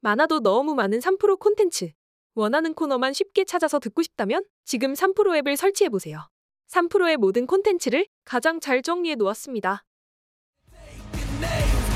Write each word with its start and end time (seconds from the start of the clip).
많아도 0.00 0.40
너무 0.40 0.74
많은 0.74 1.00
3프로 1.00 1.38
콘텐츠. 1.38 1.90
원하는 2.34 2.72
코너만 2.72 3.12
쉽게 3.12 3.44
찾아서 3.44 3.80
듣고 3.80 4.02
싶다면 4.02 4.44
지금 4.64 4.94
3프로 4.94 5.36
앱을 5.38 5.56
설치해보세요. 5.56 6.28
3프로의 6.72 7.16
모든 7.16 7.46
콘텐츠를 7.46 8.06
가장 8.24 8.60
잘 8.60 8.82
정리해 8.82 9.16
놓았습니다. 9.16 9.84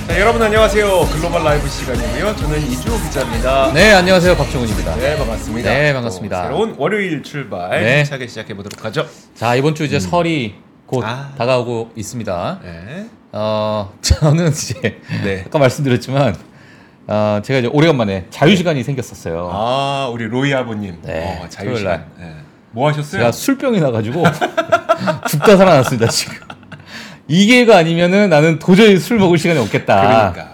네, 0.08 0.20
여러분 0.20 0.42
안녕하세요. 0.42 0.84
글로벌 1.12 1.44
라이브 1.44 1.68
시간이고요. 1.68 2.34
저는 2.34 2.58
이주호 2.72 2.96
기자입니다. 3.04 3.72
네, 3.72 3.92
안녕하세요. 3.92 4.36
박정훈입니다. 4.36 4.96
네, 4.96 5.16
반갑습니다. 5.16 5.70
네, 5.72 5.94
반갑습니다. 5.94 6.42
또 6.42 6.48
새로운 6.48 6.74
월요일 6.76 7.22
출발 7.22 7.80
네. 7.82 7.98
힘차게 8.00 8.26
시작해 8.26 8.54
보도록 8.54 8.84
하죠. 8.84 9.06
자, 9.36 9.54
이번 9.54 9.76
주 9.76 9.84
이제 9.84 10.00
설이 10.00 10.56
곧 10.86 11.04
아. 11.04 11.32
다가오고 11.38 11.92
있습니다. 11.94 12.60
네. 12.64 13.10
어, 13.30 13.96
저는 14.02 14.48
이제 14.48 15.00
네. 15.22 15.44
아까 15.46 15.60
말씀드렸지만 15.60 16.34
어, 17.14 17.40
제가 17.42 17.58
이제 17.58 17.68
오래간만에 17.70 18.28
자유 18.30 18.56
시간이 18.56 18.82
생겼었어요. 18.84 19.50
아, 19.52 20.08
우리 20.10 20.24
로이 20.24 20.54
아버님. 20.54 20.96
네, 21.02 21.42
어, 21.42 21.46
자유 21.46 21.76
시간. 21.76 21.92
날. 21.92 22.06
네. 22.18 22.36
뭐 22.70 22.88
하셨어요? 22.88 23.20
제가 23.20 23.32
술병이 23.32 23.80
나가지고 23.80 24.24
죽다 25.28 25.58
살아났습니다 25.58 26.06
지금. 26.08 26.36
이 27.28 27.44
기회가 27.44 27.76
아니면은 27.76 28.30
나는 28.30 28.58
도저히 28.58 28.96
술 28.96 29.18
먹을 29.18 29.36
시간이 29.36 29.60
없겠다. 29.60 30.00
그러니까. 30.00 30.48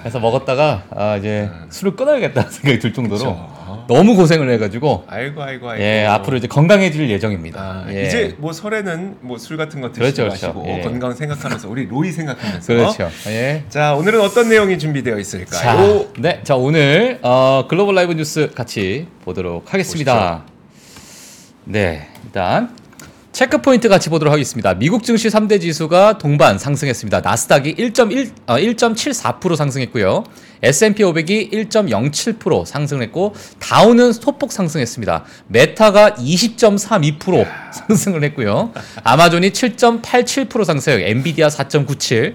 그래서 0.00 0.18
먹었다가 0.18 0.82
아, 0.90 1.16
이제 1.18 1.48
술을 1.70 1.94
끊어야겠다 1.94 2.42
생각이 2.50 2.80
들 2.80 2.92
정도로 2.92 3.18
그쵸. 3.18 3.61
너무 3.86 4.14
고생을 4.16 4.50
해가지고 4.50 5.04
아이고 5.08 5.42
아이고 5.42 5.70
아이고. 5.70 5.82
예 5.84 6.04
앞으로 6.06 6.36
이제 6.36 6.46
건강해질 6.46 7.08
예정입니다. 7.10 7.60
아, 7.60 7.86
예. 7.92 8.06
이제 8.06 8.34
뭐 8.38 8.52
설에는 8.52 9.16
뭐 9.20 9.38
술 9.38 9.56
같은 9.56 9.80
거 9.80 9.88
드시지 9.92 10.00
그렇죠, 10.22 10.22
그렇죠. 10.24 10.58
마시고 10.58 10.78
예. 10.78 10.80
건강 10.82 11.14
생각하면서 11.14 11.68
우리 11.68 11.86
로이 11.86 12.10
생각하면서 12.12 12.66
그렇죠. 12.66 13.10
예. 13.28 13.64
자 13.68 13.94
오늘은 13.94 14.20
어떤 14.20 14.48
내용이 14.48 14.78
준비되어 14.78 15.18
있을까요? 15.18 15.60
자, 15.60 16.08
네, 16.18 16.40
자 16.44 16.54
오늘 16.56 17.18
어, 17.22 17.64
글로벌 17.68 17.94
라이브 17.94 18.12
뉴스 18.14 18.50
같이 18.54 19.06
보도록 19.24 19.72
하겠습니다. 19.72 20.44
네, 21.64 22.08
일단 22.24 22.70
체크 23.32 23.62
포인트 23.62 23.88
같이 23.88 24.10
보도록 24.10 24.30
하겠습니다. 24.30 24.74
미국 24.74 25.02
증시 25.02 25.28
3대 25.28 25.58
지수가 25.58 26.18
동반 26.18 26.58
상승했습니다. 26.58 27.22
나스닥이 27.22 27.76
1.1 27.76 28.30
어, 28.46 28.56
1.74% 28.56 29.56
상승했고요. 29.56 30.24
S&P 30.60 31.02
500이 31.02 31.50
1.07% 31.50 32.66
상승했고 32.66 33.34
다우는 33.58 34.12
소폭 34.12 34.52
상승했습니다. 34.52 35.24
메타가 35.48 36.10
20.32% 36.16 37.48
상승을 37.72 38.22
했고요. 38.24 38.70
아마존이 39.02 39.50
7.87% 39.50 40.64
상승, 40.66 41.00
엔비디아 41.00 41.48
4.97, 41.48 42.34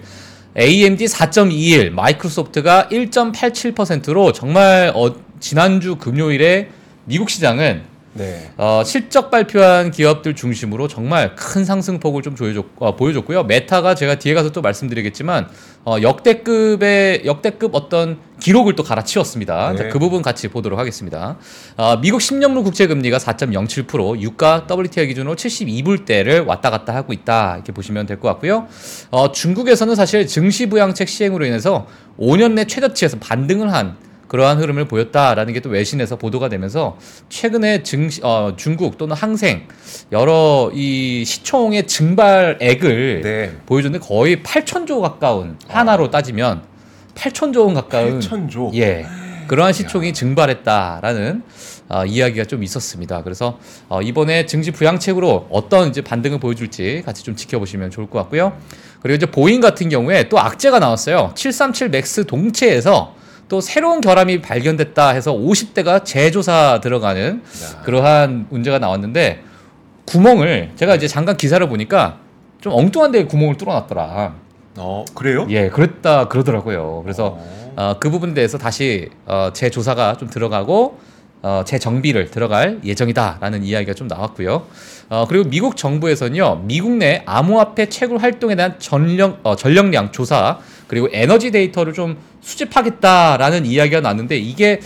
AMD 0.57 1.05
4.21, 1.05 1.91
마이크로소프트가 1.91 2.89
1.87%로 2.91 4.33
정말 4.33 4.91
어, 4.95 5.13
지난주 5.39 5.97
금요일에 5.97 6.69
미국 7.05 7.29
시장은 7.29 7.96
네. 8.17 8.51
어, 8.57 8.81
실적 8.85 9.29
발표한 9.31 9.91
기업들 9.91 10.35
중심으로 10.35 10.87
정말 10.87 11.35
큰 11.35 11.63
상승폭을 11.63 12.21
좀 12.21 12.35
조여줬, 12.35 12.65
어, 12.77 12.95
보여줬고요. 12.95 13.43
메타가 13.43 13.95
제가 13.95 14.15
뒤에 14.19 14.33
가서 14.33 14.51
또 14.51 14.61
말씀드리겠지만 14.61 15.47
어, 15.85 15.97
역대급의 16.01 17.21
역대급 17.25 17.73
어떤 17.73 18.19
기록을 18.39 18.75
또 18.75 18.83
갈아치웠습니다. 18.83 19.71
네. 19.71 19.77
자, 19.77 19.87
그 19.89 19.99
부분 19.99 20.21
같이 20.21 20.47
보도록 20.47 20.77
하겠습니다. 20.79 21.37
어, 21.77 21.97
미국 22.01 22.19
10년물 22.19 22.63
국채 22.63 22.85
금리가 22.87 23.17
4.07%, 23.17 24.19
유가 24.19 24.67
WTI 24.69 25.07
기준으로 25.07 25.35
72불대를 25.35 26.45
왔다 26.45 26.69
갔다 26.69 26.93
하고 26.95 27.13
있다 27.13 27.55
이렇게 27.55 27.71
보시면 27.71 28.05
될 28.05 28.17
것 28.19 28.27
같고요. 28.29 28.67
어, 29.11 29.31
중국에서는 29.31 29.93
사실 29.95 30.25
증시 30.27 30.67
부양책 30.67 31.07
시행으로 31.07 31.45
인해서 31.45 31.87
5년 32.19 32.53
내 32.53 32.65
최저치에서 32.65 33.17
반등을 33.19 33.71
한 33.71 33.95
그러한 34.27 34.57
흐름을 34.59 34.85
보였다라는 34.85 35.53
게 35.53 35.59
또 35.59 35.69
외신에서 35.69 36.15
보도가 36.15 36.49
되면서 36.49 36.97
최근에 37.29 37.83
증시, 37.83 38.21
어, 38.23 38.53
중국 38.55 38.97
또는 38.97 39.15
항생 39.15 39.67
여러 40.11 40.71
이 40.73 41.23
시총의 41.25 41.87
증발액을 41.87 43.21
네. 43.21 43.51
보여줬는데 43.65 44.05
거의 44.05 44.43
8천조 44.43 45.01
가까운 45.01 45.57
하나로 45.67 46.09
따지면 46.11 46.61
8천조 47.15 47.65
원 47.65 47.73
가까운 47.73 48.19
8천조. 48.19 48.73
예 48.75 49.05
그러한 49.47 49.73
시총이 49.73 50.13
증발했다라는 50.13 51.41
어, 51.89 52.05
이야기가 52.05 52.45
좀 52.45 52.63
있었습니다. 52.63 53.23
그래서 53.23 53.59
어, 53.87 54.01
이번에 54.01 54.45
증시 54.45 54.71
부양책으로 54.71 55.47
어떤 55.49 55.89
이제 55.89 56.01
반등을 56.01 56.39
보여줄지 56.39 57.03
같이 57.05 57.23
좀 57.23 57.35
지켜보시면 57.35 57.91
좋을 57.91 58.09
것 58.09 58.19
같고요. 58.19 58.57
그리고 59.01 59.15
이제 59.15 59.25
보잉 59.25 59.61
같은 59.61 59.87
경우에 59.89 60.27
또 60.27 60.39
악재가 60.39 60.79
나왔어요. 60.79 61.31
737 61.35 61.89
맥스 61.89 62.25
동체에서 62.25 63.16
또 63.49 63.61
새로운 63.61 64.01
결함이 64.01 64.41
발견됐다 64.41 65.09
해서 65.09 65.33
50대가 65.33 66.03
재조사 66.03 66.79
들어가는 66.81 67.41
야. 67.63 67.81
그러한 67.83 68.47
문제가 68.49 68.79
나왔는데 68.79 69.41
구멍을 70.05 70.71
제가 70.75 70.95
이제 70.95 71.07
잠깐 71.07 71.37
기사를 71.37 71.67
보니까 71.67 72.19
좀 72.59 72.73
엉뚱한 72.73 73.11
데에 73.11 73.25
구멍을 73.25 73.55
뚫어놨더라. 73.55 74.33
어 74.79 75.05
그래요? 75.15 75.47
예, 75.49 75.69
그랬다 75.69 76.27
그러더라고요. 76.27 77.01
그래서 77.03 77.37
어. 77.39 77.73
어, 77.77 77.95
그 77.99 78.09
부분에 78.09 78.33
대해서 78.33 78.57
다시 78.57 79.09
어, 79.25 79.51
재조사가 79.53 80.17
좀 80.17 80.29
들어가고 80.29 80.99
어, 81.43 81.61
재정비를 81.65 82.31
들어갈 82.31 82.79
예정이다라는 82.83 83.63
이야기가 83.63 83.93
좀 83.93 84.07
나왔고요. 84.07 84.65
어, 85.09 85.25
그리고 85.29 85.47
미국 85.49 85.77
정부에서는요, 85.77 86.63
미국 86.65 86.91
내 86.93 87.21
암호화폐 87.25 87.89
채굴 87.89 88.17
활동에 88.17 88.55
대한 88.55 88.75
전력, 88.79 89.39
어, 89.43 89.55
전력량 89.55 90.11
조사 90.11 90.59
그리고 90.87 91.09
에너지 91.11 91.51
데이터를 91.51 91.93
좀 91.93 92.17
수집하겠다라는 92.41 93.65
이야기가 93.65 94.01
나왔는데 94.01 94.37
이게 94.37 94.79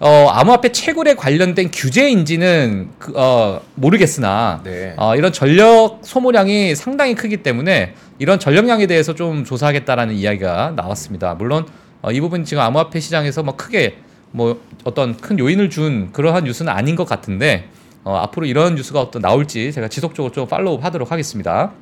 어, 0.00 0.28
암호화폐 0.30 0.70
채굴에 0.70 1.14
관련된 1.14 1.70
규제인지는 1.72 2.90
그, 2.98 3.12
어, 3.16 3.60
모르겠으나 3.74 4.60
네. 4.64 4.94
어, 4.98 5.16
이런 5.16 5.32
전력 5.32 6.00
소모량이 6.02 6.74
상당히 6.74 7.14
크기 7.14 7.38
때문에 7.38 7.94
이런 8.18 8.38
전력량에 8.38 8.86
대해서 8.86 9.14
좀 9.14 9.44
조사하겠다라는 9.44 10.14
이야기가 10.14 10.74
나왔습니다. 10.76 11.34
물론 11.34 11.66
어, 12.02 12.12
이 12.12 12.20
부분 12.20 12.44
지금 12.44 12.62
암호화폐 12.62 13.00
시장에서 13.00 13.42
뭐 13.42 13.56
크게 13.56 13.96
뭐 14.32 14.60
어떤 14.84 15.16
큰 15.16 15.38
요인을 15.38 15.70
준 15.70 16.12
그러한 16.12 16.44
뉴스는 16.44 16.70
아닌 16.70 16.96
것 16.96 17.08
같은데 17.08 17.68
어, 18.04 18.14
앞으로 18.16 18.46
이런 18.46 18.74
뉴스가 18.74 19.00
어떤 19.00 19.22
나올지 19.22 19.72
제가 19.72 19.88
지속적으로 19.88 20.32
좀 20.32 20.46
팔로우 20.46 20.78
하도록 20.82 21.10
하겠습니다. 21.10 21.72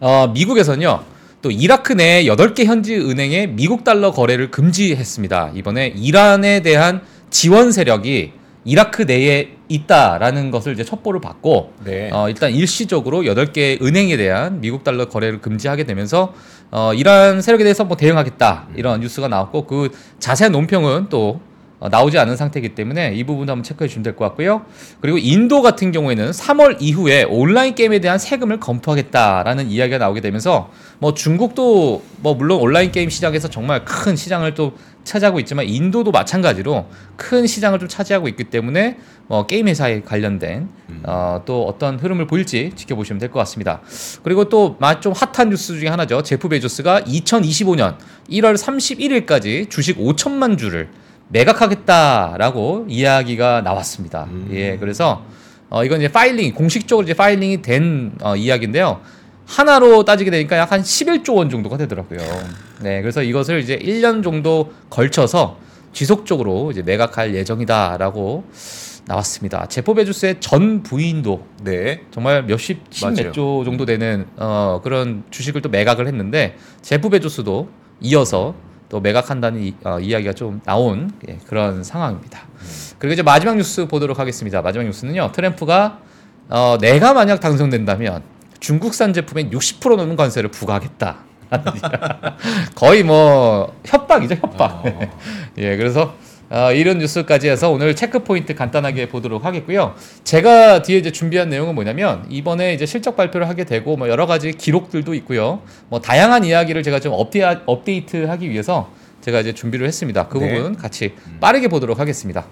어, 0.00 0.28
미국에서는요. 0.28 1.02
또 1.42 1.50
이라크 1.50 1.92
내 1.92 2.24
8개 2.24 2.64
현지 2.64 2.96
은행의 2.96 3.48
미국 3.48 3.82
달러 3.82 4.12
거래를 4.12 4.52
금지했습니다. 4.52 5.52
이번에 5.56 5.88
이란에 5.88 6.60
대한 6.60 7.02
지원 7.30 7.72
세력이 7.72 8.32
이라크 8.64 9.02
내에 9.02 9.50
있다라는 9.68 10.52
것을 10.52 10.74
이제 10.74 10.84
첩보를 10.84 11.20
받고 11.20 11.72
네. 11.84 12.10
어, 12.12 12.28
일단 12.28 12.52
일시적으로 12.52 13.22
8개 13.22 13.82
은행에 13.82 14.16
대한 14.16 14.60
미국 14.60 14.84
달러 14.84 15.06
거래를 15.06 15.40
금지하게 15.40 15.82
되면서 15.82 16.32
어, 16.70 16.94
이란 16.94 17.42
세력에 17.42 17.64
대해서 17.64 17.84
뭐 17.84 17.96
대응하겠다 17.96 18.68
이런 18.76 19.00
뉴스가 19.00 19.26
나왔고 19.26 19.66
그 19.66 19.90
자세한 20.20 20.52
논평은 20.52 21.06
또 21.08 21.40
어, 21.40 21.51
나오지 21.90 22.18
않은 22.18 22.36
상태이기 22.36 22.74
때문에 22.74 23.14
이 23.14 23.24
부분도 23.24 23.52
한번 23.52 23.62
체크해 23.64 23.88
주시면 23.88 24.02
될 24.04 24.16
것 24.16 24.24
같고요. 24.26 24.64
그리고 25.00 25.18
인도 25.18 25.62
같은 25.62 25.90
경우에는 25.92 26.30
3월 26.30 26.76
이후에 26.80 27.24
온라인 27.24 27.74
게임에 27.74 27.98
대한 28.00 28.18
세금을 28.18 28.60
검토하겠다라는 28.60 29.70
이야기가 29.70 29.98
나오게 29.98 30.20
되면서 30.20 30.70
뭐 30.98 31.14
중국도 31.14 32.02
뭐 32.20 32.34
물론 32.34 32.60
온라인 32.60 32.92
게임 32.92 33.08
시장에서 33.10 33.48
정말 33.48 33.84
큰 33.84 34.14
시장을 34.16 34.54
또 34.54 34.74
차지하고 35.04 35.40
있지만 35.40 35.66
인도도 35.68 36.12
마찬가지로 36.12 36.86
큰 37.16 37.46
시장을 37.46 37.80
좀 37.80 37.88
차지하고 37.88 38.28
있기 38.28 38.44
때문에 38.44 38.98
뭐 39.26 39.46
게임 39.46 39.66
회사에 39.66 40.02
관련된 40.02 40.68
어, 41.04 41.42
또 41.44 41.64
어떤 41.66 41.98
흐름을 41.98 42.26
보일지 42.28 42.70
지켜보시면 42.76 43.18
될 43.18 43.30
것 43.30 43.38
같습니다. 43.40 43.80
그리고 44.22 44.48
또 44.48 44.76
좀 45.00 45.12
핫한 45.12 45.50
뉴스 45.50 45.78
중에 45.78 45.88
하나죠. 45.88 46.22
제프 46.22 46.48
베조스가 46.48 47.00
2025년 47.02 47.96
1월 48.30 48.54
31일까지 48.56 49.68
주식 49.70 49.98
5천만 49.98 50.56
주를 50.58 50.88
매각하겠다라고 51.32 52.86
이야기가 52.88 53.62
나왔습니다. 53.62 54.24
음. 54.30 54.48
예, 54.52 54.76
그래서 54.78 55.24
어, 55.70 55.84
이건 55.84 56.00
이제 56.00 56.08
filing 56.08 56.54
공식적으로 56.54 57.04
이제 57.04 57.14
filing이 57.14 57.62
된 57.62 58.12
어, 58.22 58.36
이야기인데요. 58.36 59.00
원화로 59.46 60.04
따지게 60.04 60.30
되니까 60.30 60.56
약 60.56 60.72
한 60.72 60.82
11조 60.82 61.34
원 61.36 61.50
정도가 61.50 61.76
되더라고요. 61.78 62.18
네, 62.80 63.00
그래서 63.02 63.22
이것을 63.22 63.60
이제 63.60 63.78
1년 63.78 64.22
정도 64.22 64.72
걸쳐서 64.88 65.58
지속적으로 65.92 66.70
이제 66.70 66.82
매각할 66.82 67.34
예정이다라고 67.34 68.44
나왔습니다. 69.06 69.66
제프 69.66 69.94
베조스의 69.94 70.36
전 70.40 70.82
부인도 70.82 71.44
네. 71.64 72.02
정말 72.12 72.44
몇십. 72.44 72.78
십몇조 72.90 73.64
정도 73.64 73.84
되는 73.84 74.26
어, 74.36 74.80
그런 74.82 75.24
주식을 75.30 75.60
또 75.60 75.68
매각을 75.68 76.06
했는데 76.06 76.56
제프 76.82 77.08
베조스도 77.10 77.68
이어서 78.00 78.54
또 78.92 79.00
매각한다는 79.00 79.62
이, 79.62 79.74
어, 79.84 79.98
이야기가 79.98 80.34
좀 80.34 80.60
나온 80.66 81.10
예, 81.26 81.38
그런 81.46 81.82
상황입니다. 81.82 82.40
그리고 82.98 83.14
이제 83.14 83.22
마지막 83.22 83.56
뉴스 83.56 83.86
보도록 83.86 84.18
하겠습니다. 84.18 84.60
마지막 84.60 84.84
뉴스는요. 84.84 85.32
트럼프가 85.32 85.98
어, 86.50 86.76
내가 86.78 87.14
만약 87.14 87.40
당선된다면 87.40 88.22
중국산 88.60 89.14
제품에 89.14 89.48
60% 89.48 89.96
넘는 89.96 90.14
관세를 90.16 90.50
부과하겠다. 90.50 91.16
거의 92.76 93.02
뭐 93.02 93.74
협박이죠 93.86 94.34
협박. 94.34 94.84
어. 94.84 95.00
예, 95.56 95.78
그래서 95.78 96.14
어, 96.52 96.70
이런 96.70 96.98
뉴스까지 96.98 97.48
해서 97.48 97.70
오늘 97.70 97.96
체크 97.96 98.18
포인트 98.18 98.54
간단하게 98.54 99.08
보도록 99.08 99.46
하겠고요. 99.46 99.94
제가 100.22 100.82
뒤에 100.82 100.98
이제 100.98 101.10
준비한 101.10 101.48
내용은 101.48 101.74
뭐냐면 101.74 102.26
이번에 102.28 102.74
이제 102.74 102.84
실적 102.84 103.16
발표를 103.16 103.48
하게 103.48 103.64
되고 103.64 103.96
뭐 103.96 104.06
여러 104.10 104.26
가지 104.26 104.52
기록들도 104.52 105.14
있고요. 105.14 105.62
뭐 105.88 106.02
다양한 106.02 106.44
이야기를 106.44 106.82
제가 106.82 107.00
좀 107.00 107.14
업데이, 107.14 107.42
업데이트하기 107.64 108.50
위해서 108.50 108.90
제가 109.22 109.40
이제 109.40 109.54
준비를 109.54 109.86
했습니다. 109.86 110.28
그 110.28 110.36
네. 110.36 110.54
부분 110.54 110.76
같이 110.76 111.14
빠르게 111.40 111.68
보도록 111.68 111.98
하겠습니다. 111.98 112.44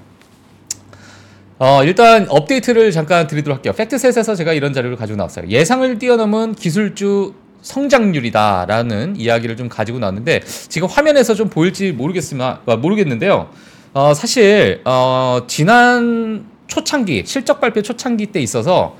어, 1.58 1.85
일단 1.85 2.25
업데이트를 2.31 2.93
잠깐 2.93 3.26
드리도록 3.26 3.58
할게요. 3.58 3.75
팩트셋에서 3.75 4.35
제가 4.35 4.55
이런 4.55 4.73
자료를 4.73 4.97
가지고 4.97 5.19
나왔어요. 5.19 5.47
예상을 5.49 5.99
뛰어넘은 5.99 6.55
기술주 6.55 7.35
성장률이다라는 7.61 9.17
이야기를 9.19 9.58
좀 9.58 9.69
가지고 9.69 9.99
나왔는데 9.99 10.41
지금 10.47 10.88
화면에서 10.88 11.35
좀 11.35 11.50
보일지 11.50 11.93
모르겠으면 11.93 12.61
아, 12.64 12.76
모르겠는데요. 12.76 13.50
어, 13.93 14.15
사실 14.15 14.81
어, 14.85 15.43
지난 15.49 16.47
초창기 16.69 17.25
실적 17.27 17.61
발표 17.61 17.83
초창기 17.83 18.27
때 18.27 18.41
있어서 18.41 18.97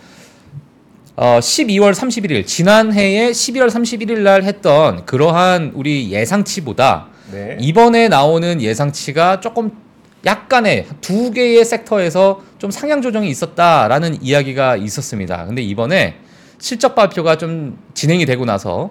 어, 1.15 1.39
12월 1.41 1.93
31일 1.93 2.45
지난해에 2.45 3.31
11월 3.31 3.69
31일 3.69 4.19
날 4.21 4.43
했던 4.43 5.07
그러한 5.07 5.73
우리 5.77 6.11
예상치보다 6.11 7.07
네. 7.31 7.57
이번에 7.61 8.09
나오는 8.09 8.61
예상치가 8.61 9.39
조금 9.39 9.71
약간의 10.27 10.87
두 11.01 11.31
개의 11.31 11.65
섹터에서 11.65 12.43
좀 12.59 12.73
상향 12.73 13.01
조정이 13.01 13.29
있었다라는 13.31 14.19
이야기가 14.23 14.77
있었습니다. 14.77 15.47
근데 15.47 15.63
이번에 15.63 16.17
실적 16.59 16.97
발표가 16.97 17.39
좀 17.39 17.79
진행이 17.95 18.27
되고 18.27 18.45
나서 18.45 18.91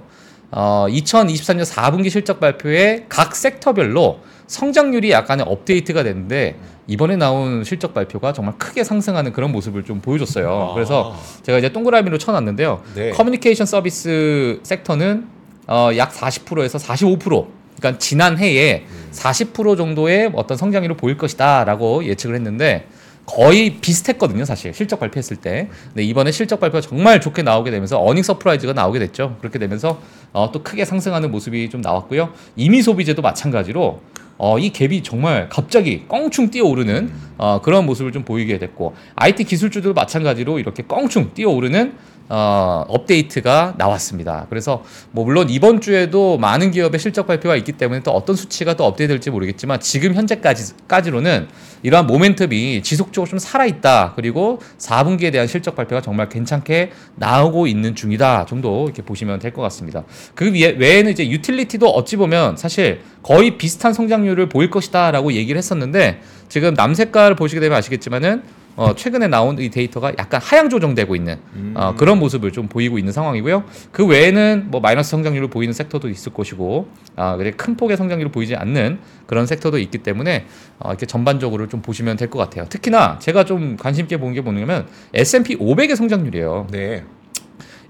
어, 0.49 0.85
2023년 0.89 1.65
4분기 1.65 2.09
실적 2.09 2.39
발표에 2.39 3.05
각 3.09 3.35
섹터별로 3.35 4.19
성장률이 4.49 5.11
약간의 5.11 5.45
업데이트가 5.47 6.03
됐는데 6.03 6.57
이번에 6.87 7.15
나온 7.15 7.63
실적 7.63 7.93
발표가 7.93 8.33
정말 8.33 8.57
크게 8.57 8.83
상승하는 8.83 9.31
그런 9.31 9.51
모습을 9.51 9.85
좀 9.85 10.01
보여줬어요. 10.01 10.69
아. 10.71 10.73
그래서 10.73 11.15
제가 11.43 11.59
이제 11.59 11.71
동그라미로 11.71 12.17
쳐놨는데요. 12.17 12.81
네. 12.95 13.11
커뮤니케이션 13.11 13.67
서비스 13.67 14.59
섹터는 14.63 15.27
어, 15.67 15.91
약 15.97 16.11
40%에서 16.11 16.79
45% 16.79 17.47
그러니까 17.77 17.99
지난해에 17.99 18.85
40% 19.11 19.77
정도의 19.77 20.31
어떤 20.33 20.57
성장률을 20.57 20.97
보일 20.97 21.17
것이다라고 21.17 22.03
예측을 22.05 22.35
했는데 22.35 22.87
거의 23.27 23.77
비슷했거든요, 23.79 24.43
사실 24.43 24.73
실적 24.73 24.99
발표했을 24.99 25.37
때. 25.37 25.69
근데 25.89 26.01
이번에 26.01 26.31
실적 26.31 26.59
발표가 26.59 26.81
정말 26.81 27.21
좋게 27.21 27.43
나오게 27.43 27.69
되면서 27.69 28.01
earning 28.03 28.23
surprise가 28.23 28.73
나오게 28.73 28.97
됐죠. 28.97 29.37
그렇게 29.39 29.59
되면서 29.59 30.01
어, 30.33 30.49
또 30.51 30.63
크게 30.63 30.83
상승하는 30.83 31.29
모습이 31.29 31.69
좀 31.69 31.81
나왔고요. 31.81 32.33
임의 32.55 32.81
소비재도 32.81 33.21
마찬가지로 33.21 34.01
어, 34.39 34.57
이 34.57 34.71
갭이 34.71 35.03
정말 35.03 35.49
갑자기 35.49 36.05
껑충 36.07 36.49
뛰어오르는 36.49 37.11
어, 37.37 37.61
그런 37.61 37.85
모습을 37.85 38.13
좀 38.13 38.23
보이게 38.23 38.57
됐고 38.57 38.95
IT 39.15 39.43
기술주도 39.43 39.93
마찬가지로 39.93 40.59
이렇게 40.59 40.81
껑충 40.83 41.33
뛰어오르는 41.33 41.93
어, 42.31 42.85
업데이트가 42.87 43.73
나왔습니다. 43.77 44.45
그래서 44.49 44.83
뭐 45.11 45.25
물론 45.25 45.49
이번 45.49 45.81
주에도 45.81 46.37
많은 46.37 46.69
기업의 46.71 46.99
실적 46.99 47.25
발표가 47.25 47.55
있기 47.55 47.71
때문에 47.73 48.01
또 48.03 48.11
어떤 48.11 48.35
수치가 48.35 48.75
또 48.75 48.85
업데이트될지 48.85 49.31
모르겠지만 49.31 49.79
지금 49.79 50.13
현재까지까지로는 50.13 51.47
이러한 51.81 52.05
모멘텀이 52.07 52.83
지속적으로 52.83 53.27
좀 53.27 53.39
살아 53.39 53.65
있다. 53.65 54.13
그리고 54.15 54.59
4분기에 54.77 55.31
대한 55.31 55.47
실적 55.47 55.75
발표가 55.75 56.01
정말 56.01 56.29
괜찮게 56.29 56.91
나오고 57.15 57.67
있는 57.67 57.95
중이다 57.95 58.45
정도 58.45 58.85
이렇게 58.85 59.01
보시면 59.01 59.39
될 59.39 59.49
것 59.49 59.63
같습니다. 59.63 60.03
그 60.35 60.51
외에는 60.53 61.11
이제 61.11 61.27
유틸리티도 61.27 61.89
어찌 61.89 62.15
보면 62.15 62.55
사실 62.55 63.01
거의 63.23 63.57
비슷한 63.57 63.93
성장률을 63.93 64.47
보일 64.47 64.69
것이다라고 64.69 65.33
얘기를 65.33 65.57
했었는데 65.57 66.21
지금 66.49 66.75
남색깔 66.75 67.35
보시게 67.35 67.59
되면 67.59 67.75
아시겠지만은 67.79 68.43
어, 68.79 68.95
최근에 68.95 69.27
나온 69.27 69.59
이 69.59 69.69
데이터가 69.69 70.13
약간 70.17 70.39
하향 70.41 70.69
조정되고 70.69 71.13
있는 71.15 71.37
어, 71.75 71.95
그런 71.95 72.17
모습을 72.17 72.51
좀 72.51 72.67
보이고 72.69 72.97
있는 72.97 73.11
상황이고요. 73.11 73.65
그 73.91 74.05
외에는 74.05 74.67
뭐 74.71 74.79
마이너스 74.79 75.09
성장률을 75.11 75.49
보이는 75.49 75.73
섹터도 75.73 76.07
있을 76.09 76.31
것이고, 76.33 76.87
아, 77.17 77.35
그래 77.35 77.51
큰 77.51 77.75
폭의 77.75 77.97
성장률을 77.97 78.31
보이지 78.31 78.55
않는 78.55 78.99
그런 79.27 79.45
섹터도 79.45 79.79
있기 79.79 79.97
때문에 79.97 80.45
어, 80.79 80.89
이렇게 80.89 81.05
전반적으로 81.05 81.67
좀 81.67 81.81
보시면 81.81 82.15
될 82.15 82.29
것 82.29 82.39
같아요. 82.39 82.65
특히나 82.69 83.19
제가 83.19 83.43
좀 83.43 83.75
관심 83.75 84.05
있게 84.05 84.17
본 84.17 84.33
게 84.33 84.41
뭐냐면 84.41 84.87
S&P 85.13 85.57
500의 85.57 85.95
성장률이에요. 85.95 86.67
네. 86.71 87.03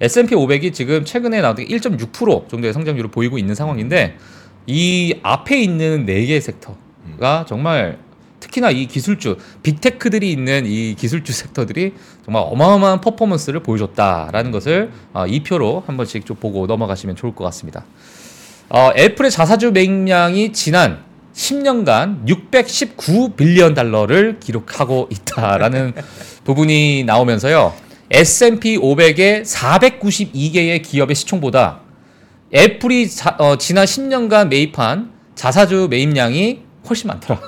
S&P 0.02 0.34
500이 0.34 0.74
지금 0.74 1.04
최근에 1.06 1.42
나온 1.42 1.56
게1.6% 1.56 2.48
정도의 2.50 2.74
성장률을 2.74 3.12
보이고 3.12 3.38
있는 3.38 3.54
상황인데 3.54 4.16
이 4.66 5.20
앞에 5.24 5.60
있는 5.60 6.06
네 6.06 6.26
개의 6.26 6.40
섹터가 6.42 7.46
정말 7.48 8.00
특히나 8.40 8.72
이 8.72 8.86
기술주 8.88 9.38
빅테크들이 9.64 10.32
있는 10.32 10.66
이 10.66 10.96
기술주 10.98 11.34
섹터들이 11.34 11.94
정말 12.26 12.44
어마어마한 12.48 13.02
퍼포먼스를 13.02 13.62
보여줬다라는 13.62 14.52
것을 14.52 14.92
어, 15.14 15.26
이 15.28 15.44
표로 15.44 15.84
한 15.86 15.98
번씩 15.98 16.26
좀 16.26 16.38
보고 16.38 16.66
넘어가시면 16.68 17.16
좋을 17.16 17.36
것 17.36 17.44
같습니다. 17.46 17.86
어, 18.70 18.92
애플의 18.98 19.32
자사주 19.32 19.72
매입량이 19.72 20.54
지난 20.54 21.00
10년간 21.34 22.28
619 22.28 23.34
빌리언 23.36 23.74
달러를 23.74 24.40
기록하고 24.40 25.08
있다라는 25.12 25.94
부분이 26.44 27.04
나오면서요. 27.06 27.74
S&P 28.12 28.78
500의 28.78 29.44
492개의 29.46 30.82
기업의 30.82 31.16
시총보다 31.16 31.82
애플이 32.54 33.08
자- 33.10 33.36
어, 33.40 33.58
지난 33.58 33.86
10년간 33.86 34.48
매입한 34.48 35.12
자사주 35.36 35.88
매입량이 35.90 36.60
훨씬 36.90 37.08
많더라. 37.08 37.40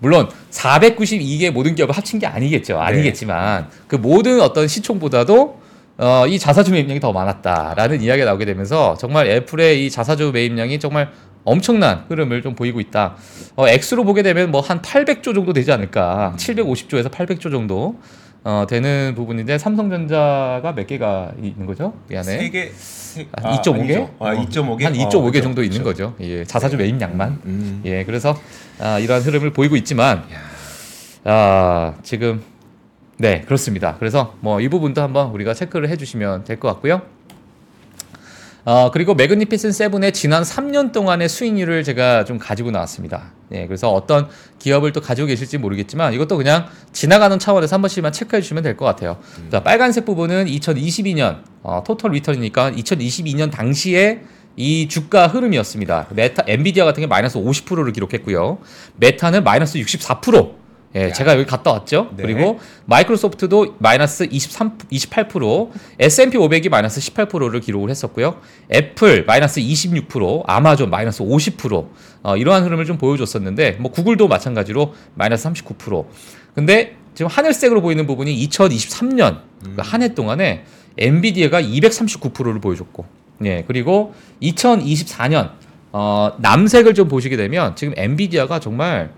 물론 0.00 0.28
492개 0.50 1.50
모든 1.50 1.74
기업을 1.74 1.96
합친 1.96 2.18
게 2.18 2.26
아니겠죠. 2.26 2.78
아니겠지만 2.78 3.68
그 3.86 3.96
모든 3.96 4.40
어떤 4.40 4.68
시총보다도 4.68 5.60
어, 5.98 6.26
이 6.28 6.38
자사주 6.38 6.70
매입량이 6.70 7.00
더 7.00 7.12
많았다라는 7.12 8.02
이야기가 8.02 8.24
나오게 8.26 8.44
되면서 8.44 8.96
정말 8.98 9.26
애플의 9.28 9.84
이 9.86 9.90
자사주 9.90 10.30
매입량이 10.32 10.78
정말 10.78 11.10
엄청난 11.44 12.04
흐름을 12.08 12.42
좀 12.42 12.54
보이고 12.54 12.78
있다. 12.78 13.16
어, 13.56 13.66
액수로 13.66 14.04
보게 14.04 14.22
되면 14.22 14.50
뭐 14.50 14.60
한 14.60 14.80
800조 14.82 15.34
정도 15.34 15.52
되지 15.52 15.72
않을까. 15.72 16.34
750조에서 16.36 17.10
800조 17.10 17.50
정도 17.50 17.98
어, 18.44 18.64
되는 18.68 19.12
부분인데 19.16 19.58
삼성전자가 19.58 20.72
몇 20.74 20.86
개가 20.86 21.32
있는 21.42 21.66
거죠? 21.66 21.94
이 22.10 22.16
안에? 22.16 22.24
세 22.24 22.50
개. 22.50 22.70
세... 22.74 23.26
한 23.36 23.52
2.5개? 23.56 24.08
아, 24.20 24.34
2.5개. 24.34 24.82
한 24.84 24.92
2.5개 24.94 25.42
정도 25.42 25.62
있는 25.62 25.82
거죠. 25.82 26.14
예, 26.20 26.44
자사주 26.44 26.76
매입량만. 26.76 27.40
음. 27.44 27.82
예, 27.84 28.04
그래서 28.04 28.38
아, 28.78 28.98
이러한 28.98 29.22
흐름을 29.22 29.52
보이고 29.52 29.76
있지만 29.76 30.24
아, 31.24 31.94
지금 32.02 32.42
네 33.16 33.40
그렇습니다. 33.42 33.96
그래서 33.98 34.34
뭐 34.40 34.60
이 34.60 34.68
부분도 34.68 35.02
한번 35.02 35.30
우리가 35.30 35.52
체크를 35.54 35.88
해 35.88 35.96
주시면 35.96 36.44
될 36.44 36.58
것 36.60 36.68
같고요. 36.68 37.02
어, 38.68 38.90
그리고 38.90 39.14
매그니피슨 39.14 39.72
세븐의 39.72 40.12
지난 40.12 40.42
3년 40.42 40.92
동안의 40.92 41.30
수익률을 41.30 41.84
제가 41.84 42.26
좀 42.26 42.36
가지고 42.36 42.70
나왔습니다. 42.70 43.32
예, 43.52 43.66
그래서 43.66 43.90
어떤 43.90 44.28
기업을 44.58 44.92
또 44.92 45.00
가지고 45.00 45.26
계실지 45.26 45.56
모르겠지만 45.56 46.12
이것도 46.12 46.36
그냥 46.36 46.66
지나가는 46.92 47.38
차원에서 47.38 47.76
한 47.76 47.80
번씩만 47.80 48.12
체크해 48.12 48.42
주시면 48.42 48.62
될 48.62 48.76
것 48.76 48.84
같아요. 48.84 49.16
자, 49.50 49.62
빨간색 49.62 50.04
부분은 50.04 50.44
2022년 50.44 51.44
어, 51.62 51.82
total 51.86 52.10
return이니까 52.12 52.72
2022년 52.72 53.50
당시에 53.50 54.20
이 54.56 54.86
주가 54.86 55.28
흐름이었습니다. 55.28 56.08
메타 56.10 56.44
엔비디아 56.46 56.84
같은 56.84 57.00
게 57.00 57.06
마이너스 57.06 57.38
50%를 57.38 57.90
기록했고요. 57.94 58.58
메타는 58.96 59.44
마이너스 59.44 59.78
64%. 59.78 60.57
예, 60.94 61.12
제가 61.12 61.34
여기 61.34 61.44
갔다 61.44 61.72
왔죠. 61.72 62.10
네. 62.16 62.22
그리고 62.22 62.58
마이크로소프트도 62.86 63.76
마이너스 63.78 64.26
23, 64.30 64.78
28%, 64.90 65.70
S&P 65.98 66.38
500이 66.38 66.70
마이너스 66.70 67.00
18%를 67.00 67.60
기록을 67.60 67.90
했었고요. 67.90 68.40
애플 68.72 69.24
마이너스 69.24 69.60
26%, 69.60 70.44
아마존 70.46 70.88
마이너스 70.90 71.22
50%, 71.22 71.88
어, 72.22 72.36
이러한 72.36 72.64
흐름을 72.64 72.86
좀 72.86 72.96
보여줬었는데, 72.96 73.72
뭐 73.80 73.90
구글도 73.90 74.28
마찬가지로 74.28 74.94
마이너스 75.14 75.48
39%. 75.48 76.06
근데 76.54 76.96
지금 77.14 77.30
하늘색으로 77.30 77.82
보이는 77.82 78.06
부분이 78.06 78.48
2023년 78.48 79.40
그한해 79.76 80.14
동안에 80.14 80.64
엔비디아가 80.96 81.60
239%를 81.60 82.60
보여줬고, 82.60 83.04
예, 83.44 83.64
그리고 83.66 84.14
2024년 84.42 85.50
어, 85.92 86.32
남색을 86.38 86.94
좀 86.94 87.08
보시게 87.08 87.36
되면 87.36 87.74
지금 87.76 87.94
엔비디아가 87.96 88.60
정말 88.60 89.12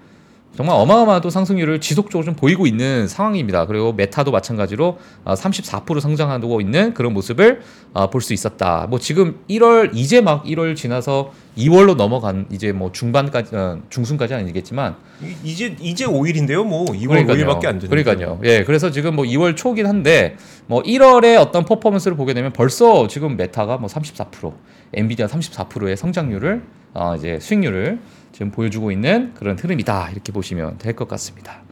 정말 0.57 0.75
어마어마한 0.77 1.23
상승률을 1.31 1.81
지속적으로 1.81 2.25
좀 2.25 2.35
보이고 2.35 2.67
있는 2.67 3.07
상황입니다. 3.07 3.67
그리고 3.67 3.93
메타도 3.93 4.33
마찬가지로 4.33 4.99
어, 5.25 5.35
34% 5.35 6.01
성장하고 6.01 6.61
있는 6.61 6.93
그런 6.93 7.15
모습을 7.15 7.61
어, 7.93 8.11
볼수 8.11 8.35
있었다. 8.35 8.87
뭐 8.91 8.99
지금 8.99 9.37
1월 9.49 9.91
이제 9.95 10.21
막 10.21 10.45
1월 10.45 10.75
지나서 10.75 11.33
2월로 11.57 11.95
넘어간 11.97 12.47
이제 12.51 12.73
뭐 12.73 12.91
중반까지 12.91 13.55
어, 13.57 13.79
중순까지 13.91 14.35
는 14.35 14.41
아니겠지만 14.41 14.97
이- 15.23 15.35
이제 15.45 15.77
이제 15.81 16.05
5일인데요. 16.05 16.65
뭐 16.67 16.85
2월 16.87 17.25
5일밖에 17.27 17.67
안 17.67 17.79
되는. 17.79 17.89
그러니까요. 17.89 18.41
예, 18.45 18.65
그래서 18.65 18.91
지금 18.91 19.15
뭐 19.15 19.25
2월 19.25 19.57
초긴 19.57 19.87
한데 19.87 20.37
뭐 20.67 20.83
1월에 20.83 21.39
어떤 21.41 21.65
퍼포먼스를 21.65 22.17
보게 22.17 22.35
되면 22.35 22.53
벌써 22.53 23.07
지금 23.07 23.37
메타가 23.37 23.79
뭐 23.79 23.89
34%, 23.89 24.53
엔비디아 24.95 25.27
34%의 25.29 25.97
성장률을 25.97 26.63
어 26.95 27.15
이제 27.17 27.39
수익률을 27.41 28.01
지금 28.33 28.51
보여주고 28.51 28.91
있는 28.91 29.33
그런 29.35 29.59
흐름이다 29.59 30.11
이렇게 30.13 30.33
보시면 30.33 30.79
될 30.79 30.95
것 30.95 31.09
같습니다. 31.09 31.63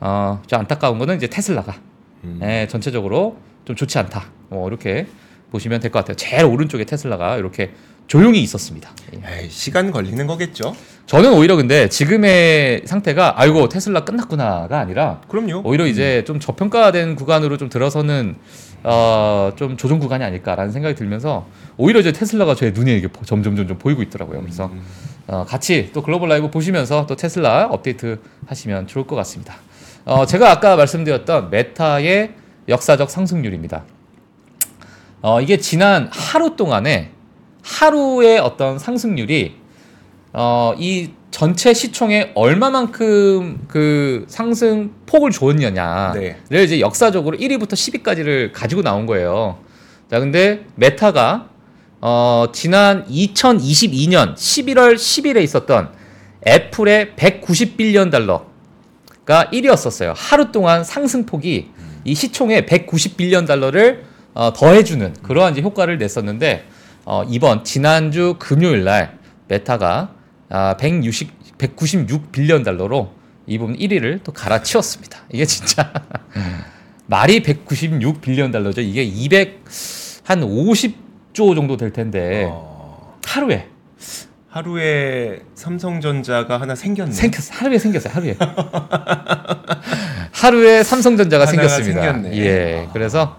어, 0.00 0.42
좀 0.46 0.60
안타까운 0.60 0.98
거는 0.98 1.16
이제 1.16 1.26
테슬라가 1.26 1.74
음. 2.24 2.40
예, 2.42 2.66
전체적으로 2.68 3.38
좀 3.64 3.74
좋지 3.76 3.98
않다. 3.98 4.24
뭐 4.48 4.68
이렇게 4.68 5.06
보시면 5.50 5.80
될 5.80 5.90
것 5.90 6.00
같아요. 6.00 6.16
제일 6.16 6.44
오른쪽에 6.44 6.84
테슬라가 6.84 7.36
이렇게 7.36 7.72
조용히 8.06 8.40
있었습니다. 8.42 8.90
예. 9.14 9.42
에이, 9.44 9.50
시간 9.50 9.90
걸리는 9.90 10.26
거겠죠. 10.26 10.76
저는 11.06 11.32
오히려 11.32 11.56
근데 11.56 11.88
지금의 11.88 12.82
상태가 12.84 13.40
아이고 13.40 13.68
테슬라 13.68 14.04
끝났구나가 14.04 14.78
아니라 14.78 15.20
그럼요. 15.28 15.62
오히려 15.64 15.86
이제 15.86 16.22
좀 16.24 16.38
저평가된 16.38 17.16
구간으로 17.16 17.56
좀 17.56 17.68
들어서는 17.68 18.36
어, 18.84 19.52
좀 19.56 19.76
조정 19.76 19.98
구간이 19.98 20.22
아닐까라는 20.22 20.70
생각이 20.72 20.94
들면서 20.94 21.46
오히려 21.76 21.98
이제 22.00 22.12
테슬라가 22.12 22.54
제 22.54 22.70
눈에 22.70 22.94
이게 22.96 23.08
보- 23.08 23.24
점점 23.24 23.56
점점 23.56 23.78
보이고 23.78 24.02
있더라고요. 24.02 24.40
그래서 24.42 24.66
음. 24.66 24.82
어, 25.28 25.44
같이 25.44 25.90
또 25.92 26.02
글로벌 26.02 26.28
라이브 26.28 26.50
보시면서 26.50 27.06
또 27.06 27.16
테슬라 27.16 27.66
업데이트 27.70 28.20
하시면 28.46 28.86
좋을 28.86 29.06
것 29.06 29.16
같습니다. 29.16 29.56
어, 30.04 30.24
제가 30.24 30.50
아까 30.50 30.76
말씀드렸던 30.76 31.50
메타의 31.50 32.34
역사적 32.68 33.10
상승률입니다. 33.10 33.84
어, 35.22 35.40
이게 35.40 35.58
지난 35.58 36.08
하루 36.12 36.54
동안에 36.54 37.10
하루의 37.62 38.38
어떤 38.38 38.78
상승률이 38.78 39.56
어, 40.32 40.74
이 40.78 41.10
전체 41.32 41.74
시총에 41.74 42.32
얼마만큼 42.34 43.64
그 43.68 44.24
상승 44.28 44.92
폭을 45.06 45.32
줬느냐를 45.32 46.36
네. 46.48 46.62
이제 46.62 46.80
역사적으로 46.80 47.36
1위부터 47.36 47.72
10위까지를 47.72 48.52
가지고 48.52 48.82
나온 48.82 49.06
거예요. 49.06 49.58
자, 50.10 50.20
근데 50.20 50.64
메타가 50.76 51.48
어, 52.00 52.46
지난 52.52 53.06
2022년 53.06 54.34
11월 54.34 54.96
10일에 54.96 55.42
있었던 55.42 55.90
애플의 56.46 57.12
190 57.16 57.44
billion 57.44 58.10
달러가 58.10 59.50
1위였었어요. 59.50 60.12
하루 60.14 60.52
동안 60.52 60.84
상승폭이 60.84 61.70
이 62.04 62.14
시총에 62.14 62.66
190 62.66 62.90
billion 62.90 63.46
달러를 63.46 64.04
어, 64.34 64.52
더해주는 64.52 65.14
그러한 65.22 65.52
이제 65.52 65.62
효과를 65.62 65.98
냈었는데 65.98 66.66
어, 67.06 67.24
이번 67.28 67.64
지난주 67.64 68.36
금요일 68.38 68.84
날 68.84 69.18
메타가 69.48 70.10
아, 70.50 70.76
160, 70.76 71.56
196 71.58 71.90
billion 71.90 72.64
달러로 72.64 73.12
이 73.46 73.58
부분 73.58 73.76
1위를 73.76 74.20
또 74.22 74.32
갈아치웠습니다. 74.32 75.20
이게 75.32 75.46
진짜 75.46 75.92
말이 77.06 77.42
196 77.42 77.75
billion 77.75 78.52
달러죠. 78.52 78.82
이게 78.82 79.02
200 79.02 79.64
한 80.24 80.42
50 80.42 81.05
조 81.36 81.54
정도 81.54 81.76
될 81.76 81.92
텐데 81.92 82.48
어, 82.50 83.18
하루에 83.26 83.66
하루에 84.48 85.42
삼성전자가 85.54 86.58
하나 86.58 86.74
생겼네. 86.74 87.12
생겼 87.12 87.60
하루에 87.60 87.76
생겼어요. 87.78 88.14
하루에 88.14 88.36
하루에 90.32 90.82
삼성전자가 90.82 91.44
생겼습니다. 91.44 92.00
생겼네. 92.00 92.36
예, 92.38 92.86
아. 92.88 92.92
그래서 92.94 93.36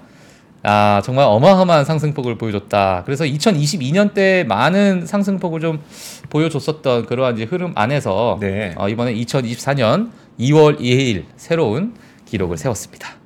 아 0.62 1.02
정말 1.04 1.26
어마어마한 1.26 1.86
상승폭을 1.86 2.38
보여줬다. 2.38 3.02
그래서 3.04 3.24
2022년 3.24 4.14
때 4.14 4.46
많은 4.48 5.08
상승폭을 5.08 5.60
좀 5.60 5.82
보여줬었던 6.30 7.08
그러한 7.08 7.34
이제 7.34 7.46
흐름 7.46 7.72
안에서 7.74 8.38
네. 8.40 8.76
어, 8.78 8.90
이번에 8.90 9.16
2024년 9.16 10.12
2월 10.40 10.80
2일 10.80 11.24
새로운 11.36 11.96
기록을 12.26 12.60
세웠습니다. 12.60 13.18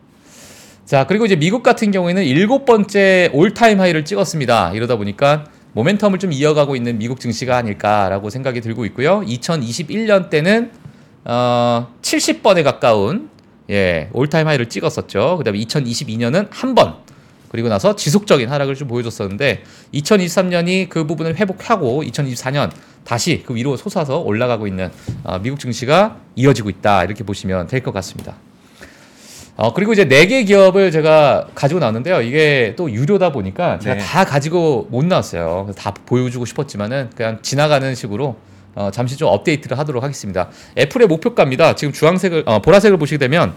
자, 0.91 1.05
그리고 1.07 1.25
이제 1.25 1.37
미국 1.37 1.63
같은 1.63 1.89
경우에는 1.91 2.21
일곱 2.25 2.65
번째 2.65 3.29
올타임 3.31 3.79
하이를 3.79 4.03
찍었습니다. 4.03 4.73
이러다 4.73 4.97
보니까 4.97 5.45
모멘텀을 5.73 6.19
좀 6.19 6.33
이어가고 6.33 6.75
있는 6.75 6.97
미국 6.97 7.21
증시가 7.21 7.55
아닐까라고 7.55 8.29
생각이 8.29 8.59
들고 8.59 8.83
있고요. 8.87 9.21
2021년 9.21 10.29
때는 10.29 10.71
어, 11.23 11.87
70번에 12.01 12.65
가까운 12.65 13.29
예, 13.69 14.09
올타임 14.11 14.49
하이를 14.49 14.67
찍었었죠. 14.67 15.37
그다음에 15.37 15.59
2022년은 15.59 16.47
한 16.51 16.75
번. 16.75 16.95
그리고 17.47 17.69
나서 17.69 17.95
지속적인 17.95 18.49
하락을 18.49 18.75
좀 18.75 18.89
보여줬었는데 18.89 19.63
2023년이 19.93 20.89
그 20.89 21.07
부분을 21.07 21.37
회복하고 21.37 22.03
2024년 22.03 22.69
다시 23.05 23.43
그 23.45 23.55
위로 23.55 23.77
솟아서 23.77 24.19
올라가고 24.19 24.67
있는 24.67 24.91
어, 25.23 25.39
미국 25.39 25.57
증시가 25.57 26.17
이어지고 26.35 26.69
있다 26.69 27.05
이렇게 27.05 27.23
보시면 27.23 27.67
될 27.67 27.81
것 27.81 27.93
같습니다. 27.93 28.35
어 29.61 29.73
그리고 29.73 29.93
이제 29.93 30.05
네 30.05 30.25
개 30.25 30.43
기업을 30.43 30.89
제가 30.89 31.47
가지고 31.53 31.79
나왔는데요. 31.79 32.21
이게 32.21 32.73
또 32.75 32.89
유료다 32.89 33.31
보니까 33.31 33.77
제가 33.77 33.95
네. 33.95 34.01
다 34.01 34.25
가지고 34.25 34.87
못 34.89 35.05
나왔어요. 35.05 35.69
다 35.77 35.93
보여주고 36.07 36.45
싶었지만은 36.45 37.11
그냥 37.15 37.37
지나가는 37.43 37.93
식으로 37.93 38.37
어, 38.73 38.89
잠시 38.91 39.17
좀 39.17 39.27
업데이트를 39.27 39.77
하도록 39.77 40.01
하겠습니다. 40.01 40.49
애플의 40.79 41.07
목표가입니다. 41.07 41.75
지금 41.75 41.93
주황색을 41.93 42.43
어, 42.47 42.59
보라색을 42.59 42.97
보시게 42.97 43.19
되면 43.19 43.53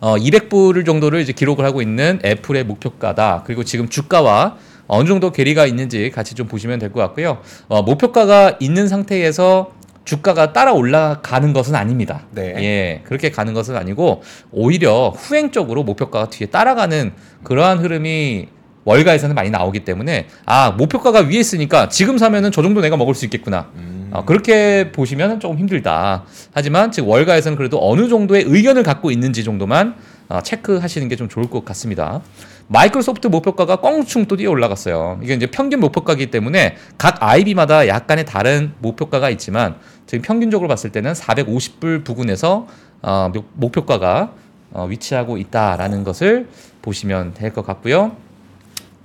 어, 0.00 0.16
200불 0.16 0.84
정도를 0.84 1.20
이제 1.20 1.32
기록을 1.32 1.64
하고 1.64 1.80
있는 1.80 2.18
애플의 2.24 2.64
목표가다. 2.64 3.44
그리고 3.46 3.62
지금 3.62 3.88
주가와 3.88 4.56
어느 4.88 5.06
정도 5.06 5.30
괴리가 5.30 5.64
있는지 5.66 6.10
같이 6.10 6.34
좀 6.34 6.48
보시면 6.48 6.80
될 6.80 6.90
것 6.90 7.00
같고요. 7.00 7.38
어, 7.68 7.82
목표가가 7.82 8.56
있는 8.58 8.88
상태에서 8.88 9.70
주가가 10.04 10.52
따라 10.52 10.72
올라가는 10.72 11.52
것은 11.52 11.74
아닙니다. 11.74 12.22
네. 12.32 12.54
예, 12.58 13.00
그렇게 13.04 13.30
가는 13.30 13.54
것은 13.54 13.76
아니고 13.76 14.22
오히려 14.52 15.08
후행적으로 15.16 15.82
목표가가 15.82 16.28
뒤에 16.30 16.48
따라가는 16.48 17.12
그러한 17.42 17.78
흐름이 17.78 18.48
월가에서는 18.84 19.34
많이 19.34 19.48
나오기 19.48 19.80
때문에 19.80 20.26
아 20.44 20.70
목표가가 20.72 21.20
위에 21.20 21.38
있으니까 21.38 21.88
지금 21.88 22.18
사면은 22.18 22.52
저 22.52 22.62
정도 22.62 22.82
내가 22.82 22.96
먹을 22.98 23.14
수 23.14 23.24
있겠구나. 23.24 23.70
음. 23.76 24.10
어, 24.12 24.24
그렇게 24.24 24.92
보시면 24.92 25.40
조금 25.40 25.58
힘들다. 25.58 26.24
하지만 26.52 26.92
지금 26.92 27.08
월가에서는 27.08 27.56
그래도 27.56 27.78
어느 27.80 28.08
정도의 28.08 28.44
의견을 28.46 28.82
갖고 28.82 29.10
있는지 29.10 29.42
정도만 29.42 29.94
어, 30.28 30.40
체크하시는 30.42 31.08
게 31.08 31.16
좀 31.16 31.28
좋을 31.28 31.48
것 31.48 31.64
같습니다. 31.64 32.20
마이크로소프트 32.68 33.26
목표가가 33.28 33.76
껑충 33.76 34.26
또 34.26 34.36
뛰어 34.36 34.50
올라갔어요. 34.50 35.18
이게 35.22 35.34
이제 35.34 35.46
평균 35.46 35.80
목표가이기 35.80 36.30
때문에 36.30 36.76
각 36.96 37.18
IB마다 37.22 37.86
약간의 37.88 38.24
다른 38.24 38.72
목표가가 38.78 39.28
있지만 39.30 39.76
지금 40.06 40.22
평균적으로 40.22 40.68
봤을 40.68 40.90
때는 40.90 41.12
450불 41.12 42.04
부근에서 42.04 42.66
어, 43.02 43.30
목- 43.32 43.50
목표가가 43.54 44.32
어, 44.72 44.86
위치하고 44.86 45.36
있다라는 45.38 46.04
것을 46.04 46.48
보시면 46.82 47.34
될 47.34 47.52
것 47.52 47.64
같고요. 47.66 48.16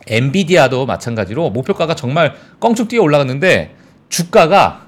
엔비디아도 0.08 0.86
마찬가지로 0.86 1.50
목표가가 1.52 1.96
정말 1.96 2.34
껑충 2.60 2.88
뛰어 2.88 3.04
올라갔는데 3.04 3.76
주가가 4.08 4.86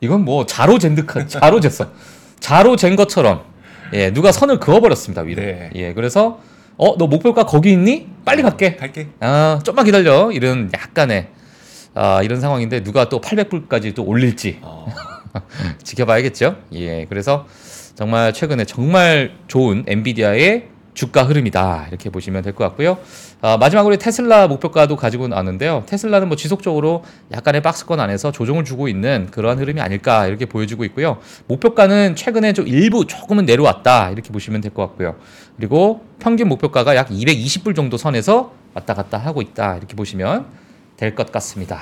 이건 0.00 0.24
뭐 0.24 0.44
자로 0.46 0.78
잰 0.78 0.94
듯한 0.94 1.28
자로 1.30 1.60
쟀어. 1.60 1.88
자로 2.40 2.76
잰 2.76 2.96
것처럼 2.96 3.42
예, 3.92 4.12
누가 4.12 4.30
선을 4.32 4.60
그어 4.60 4.80
버렸습니다, 4.80 5.22
위로. 5.22 5.42
네. 5.42 5.70
예. 5.74 5.94
그래서 5.94 6.40
어, 6.80 6.96
너 6.96 7.06
목표가 7.06 7.44
거기 7.44 7.72
있니? 7.72 8.08
빨리 8.24 8.40
갈게. 8.40 8.76
갈게. 8.76 9.08
아, 9.20 9.60
좀만 9.62 9.84
기다려. 9.84 10.32
이런 10.32 10.70
약간의 10.72 11.28
아, 11.94 12.22
이런 12.22 12.40
상황인데 12.40 12.82
누가 12.82 13.10
또 13.10 13.20
800불까지 13.20 13.94
또 13.94 14.02
올릴지 14.02 14.60
어. 14.62 14.86
지켜봐야겠죠. 15.84 16.56
예, 16.72 17.04
그래서 17.04 17.46
정말 17.94 18.32
최근에 18.32 18.64
정말 18.64 19.32
좋은 19.46 19.84
엔비디아의 19.86 20.68
주가 20.94 21.22
흐름이다 21.24 21.86
이렇게 21.88 22.10
보시면 22.10 22.42
될 22.42 22.52
것 22.52 22.64
같고요. 22.64 22.98
아, 23.40 23.56
마지막으로 23.56 23.96
테슬라 23.96 24.48
목표가도 24.48 24.96
가지고 24.96 25.28
나왔는데요. 25.28 25.84
테슬라는 25.86 26.28
뭐 26.28 26.36
지속적으로 26.36 27.04
약간의 27.32 27.62
박스권 27.62 28.00
안에서 28.00 28.32
조정을 28.32 28.64
주고 28.64 28.88
있는 28.88 29.28
그러한 29.30 29.58
흐름이 29.58 29.80
아닐까 29.80 30.26
이렇게 30.26 30.46
보여지고 30.46 30.84
있고요. 30.86 31.18
목표가는 31.46 32.16
최근에 32.16 32.52
좀 32.52 32.66
일부 32.68 33.06
조금은 33.06 33.46
내려왔다 33.46 34.10
이렇게 34.10 34.30
보시면 34.30 34.60
될 34.60 34.70
것 34.74 34.82
같고요. 34.88 35.16
그리고 35.56 36.04
평균 36.18 36.48
목표가가 36.48 36.96
약 36.96 37.08
220불 37.08 37.74
정도 37.76 37.96
선에서 37.96 38.52
왔다 38.74 38.94
갔다 38.94 39.18
하고 39.18 39.42
있다 39.42 39.76
이렇게 39.76 39.94
보시면 39.96 40.46
될 40.96 41.14
것 41.14 41.30
같습니다. 41.32 41.78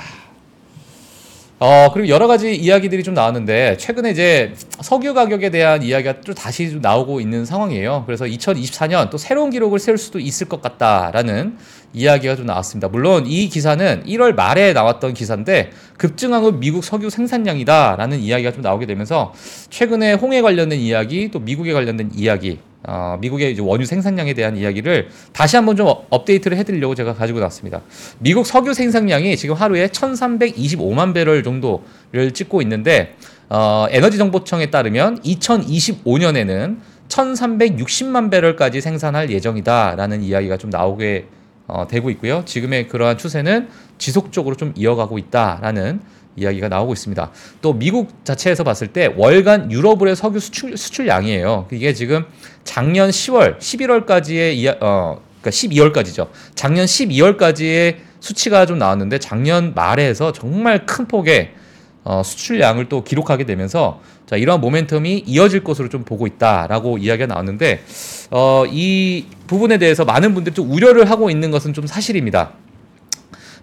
어, 1.60 1.90
그리고 1.92 2.08
여러 2.08 2.28
가지 2.28 2.54
이야기들이 2.54 3.02
좀 3.02 3.14
나왔는데, 3.14 3.78
최근에 3.78 4.12
이제 4.12 4.54
석유 4.80 5.12
가격에 5.12 5.50
대한 5.50 5.82
이야기가 5.82 6.20
또 6.20 6.32
다시 6.32 6.70
좀 6.70 6.80
나오고 6.80 7.20
있는 7.20 7.44
상황이에요. 7.44 8.04
그래서 8.06 8.26
2024년 8.26 9.10
또 9.10 9.18
새로운 9.18 9.50
기록을 9.50 9.80
세울 9.80 9.98
수도 9.98 10.20
있을 10.20 10.48
것 10.48 10.62
같다라는 10.62 11.56
이야기가 11.94 12.36
좀 12.36 12.46
나왔습니다. 12.46 12.86
물론 12.86 13.26
이 13.26 13.48
기사는 13.48 14.04
1월 14.06 14.36
말에 14.36 14.72
나왔던 14.72 15.14
기사인데, 15.14 15.70
급증한 15.96 16.44
건 16.44 16.60
미국 16.60 16.84
석유 16.84 17.10
생산량이다라는 17.10 18.20
이야기가 18.20 18.52
좀 18.52 18.62
나오게 18.62 18.86
되면서, 18.86 19.34
최근에 19.68 20.12
홍해 20.12 20.42
관련된 20.42 20.78
이야기, 20.78 21.28
또 21.32 21.40
미국에 21.40 21.72
관련된 21.72 22.12
이야기, 22.14 22.60
어, 22.86 23.18
미국의 23.20 23.52
이제 23.52 23.60
원유 23.62 23.84
생산량에 23.86 24.34
대한 24.34 24.56
이야기를 24.56 25.08
다시 25.32 25.56
한번 25.56 25.76
좀 25.76 25.86
업- 25.88 26.06
업데이트를 26.10 26.56
해드리려고 26.58 26.94
제가 26.94 27.14
가지고 27.14 27.40
나왔습니다. 27.40 27.80
미국 28.20 28.46
석유 28.46 28.72
생산량이 28.72 29.36
지금 29.36 29.54
하루에 29.56 29.88
1,325만 29.88 31.12
배럴 31.12 31.42
정도를 31.42 32.32
찍고 32.32 32.62
있는데 32.62 33.16
어, 33.48 33.86
에너지정보청에 33.90 34.66
따르면 34.70 35.20
2025년에는 35.22 36.76
1,360만 37.08 38.30
배럴까지 38.30 38.80
생산할 38.80 39.30
예정이다라는 39.30 40.22
이야기가 40.22 40.56
좀 40.58 40.70
나오게 40.70 41.26
어, 41.66 41.86
되고 41.88 42.08
있고요. 42.10 42.42
지금의 42.46 42.88
그러한 42.88 43.18
추세는 43.18 43.68
지속적으로 43.98 44.54
좀 44.56 44.72
이어가고 44.76 45.18
있다라는 45.18 46.00
이야기가 46.40 46.68
나오고 46.68 46.92
있습니다. 46.92 47.30
또 47.60 47.72
미국 47.72 48.24
자체에서 48.24 48.64
봤을 48.64 48.88
때 48.88 49.12
월간 49.16 49.70
유럽의 49.70 50.16
석유 50.16 50.40
수출 50.40 50.76
수출량이에요. 50.76 51.68
이게 51.72 51.92
지금 51.92 52.24
작년 52.64 53.10
10월, 53.10 53.58
11월까지의 53.58 54.54
이야, 54.54 54.74
어 54.80 55.20
그러니까 55.40 55.50
12월까지죠. 55.50 56.28
작년 56.54 56.86
12월까지의 56.86 57.96
수치가 58.20 58.66
좀 58.66 58.78
나왔는데 58.78 59.18
작년 59.18 59.74
말에서 59.74 60.32
정말 60.32 60.86
큰 60.86 61.06
폭의 61.06 61.52
어, 62.04 62.22
수출량을 62.24 62.88
또 62.88 63.04
기록하게 63.04 63.44
되면서 63.44 64.00
자 64.26 64.36
이러한 64.36 64.60
모멘텀이 64.60 65.24
이어질 65.26 65.62
것으로 65.62 65.88
좀 65.88 66.04
보고 66.04 66.26
있다라고 66.26 66.98
이야기가 66.98 67.26
나왔는데 67.26 67.82
어, 68.30 68.64
이 68.66 69.26
부분에 69.46 69.78
대해서 69.78 70.04
많은 70.04 70.34
분들이 70.34 70.54
좀 70.54 70.70
우려를 70.70 71.10
하고 71.10 71.30
있는 71.30 71.50
것은 71.50 71.74
좀 71.74 71.86
사실입니다. 71.86 72.52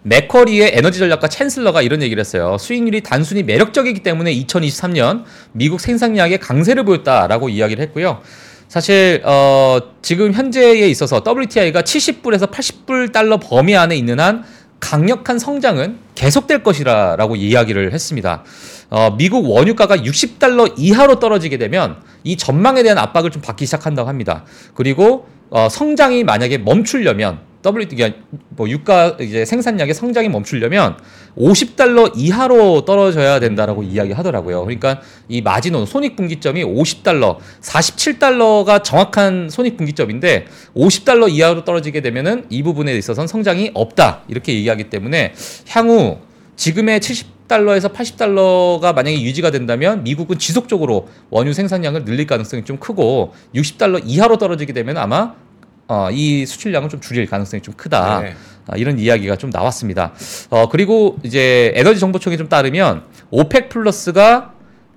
맥커리의 0.05 0.71
에너지 0.75 0.99
전략가 0.99 1.27
챈슬러가 1.27 1.83
이런 1.83 2.03
얘기를 2.03 2.21
했어요. 2.21 2.57
수익률이 2.59 3.01
단순히 3.01 3.41
매력적이기 3.41 4.01
때문에 4.01 4.33
2023년 4.35 5.23
미국 5.51 5.79
생산량의 5.79 6.39
강세를 6.39 6.83
보였다라고 6.83 7.49
이야기를 7.49 7.83
했고요. 7.85 8.21
사실 8.67 9.21
어, 9.25 9.79
지금 10.03 10.31
현재에 10.31 10.87
있어서 10.89 11.23
WTI가 11.25 11.81
70불에서 11.81 12.51
80불 12.51 13.11
달러 13.11 13.39
범위 13.39 13.75
안에 13.75 13.95
있는 13.95 14.19
한 14.19 14.43
강력한 14.79 15.39
성장은 15.39 15.97
계속될 16.13 16.61
것이라라고 16.61 17.35
이야기를 17.35 17.91
했습니다. 17.91 18.43
어, 18.91 19.15
미국 19.17 19.49
원유가가 19.49 19.97
60달러 19.97 20.75
이하로 20.77 21.19
떨어지게 21.19 21.57
되면 21.57 21.97
이 22.23 22.37
전망에 22.37 22.83
대한 22.83 22.99
압박을 22.99 23.31
좀 23.31 23.41
받기 23.41 23.65
시작한다고 23.65 24.07
합니다. 24.07 24.45
그리고 24.75 25.27
어, 25.49 25.67
성장이 25.67 26.23
만약에 26.23 26.59
멈추려면 26.59 27.39
WTI 27.65 28.13
뭐 28.49 28.69
유가 28.69 29.17
이제 29.19 29.43
생산량의 29.43 29.93
성장이 29.93 30.29
멈추려면 30.29 30.97
50달러 31.37 32.11
이하로 32.15 32.85
떨어져야 32.85 33.39
된다라고 33.39 33.83
이야기하더라고요. 33.83 34.61
그러니까 34.63 35.01
이 35.27 35.41
마지노 35.41 35.85
손익 35.85 36.15
분기점이 36.15 36.63
50달러, 36.63 37.37
47달러가 37.61 38.83
정확한 38.83 39.49
손익 39.49 39.77
분기점인데 39.77 40.45
50달러 40.75 41.29
이하로 41.29 41.65
떨어지게 41.65 42.01
되면은 42.01 42.45
이 42.49 42.63
부분에 42.63 42.95
있어서는 42.95 43.27
성장이 43.27 43.71
없다 43.73 44.21
이렇게 44.27 44.53
얘기하기 44.53 44.89
때문에 44.89 45.33
향후 45.69 46.19
지금의 46.55 46.99
70달러에서 47.01 47.93
80달러가 47.93 48.93
만약에 48.95 49.21
유지가 49.21 49.51
된다면 49.51 50.03
미국은 50.03 50.39
지속적으로 50.39 51.07
원유 51.29 51.53
생산량을 51.53 52.05
늘릴 52.05 52.27
가능성이 52.27 52.63
좀 52.63 52.77
크고 52.77 53.33
60달러 53.53 54.01
이하로 54.05 54.37
떨어지게 54.37 54.71
되면 54.73 54.97
아마 54.97 55.35
어, 55.87 56.09
이 56.11 56.45
수출량을 56.45 56.89
좀 56.89 56.99
줄일 56.99 57.27
가능성이 57.27 57.61
좀 57.61 57.73
크다. 57.75 58.21
네. 58.21 58.35
아, 58.67 58.77
이런 58.77 58.97
이야기가 58.97 59.35
좀 59.35 59.51
나왔습니다. 59.51 60.13
어, 60.49 60.67
그리고 60.69 61.17
이제 61.23 61.71
에너지 61.75 61.99
정보청에 61.99 62.37
좀 62.37 62.49
따르면 62.49 63.03
오펙 63.29 63.69
플러스가 63.69 64.54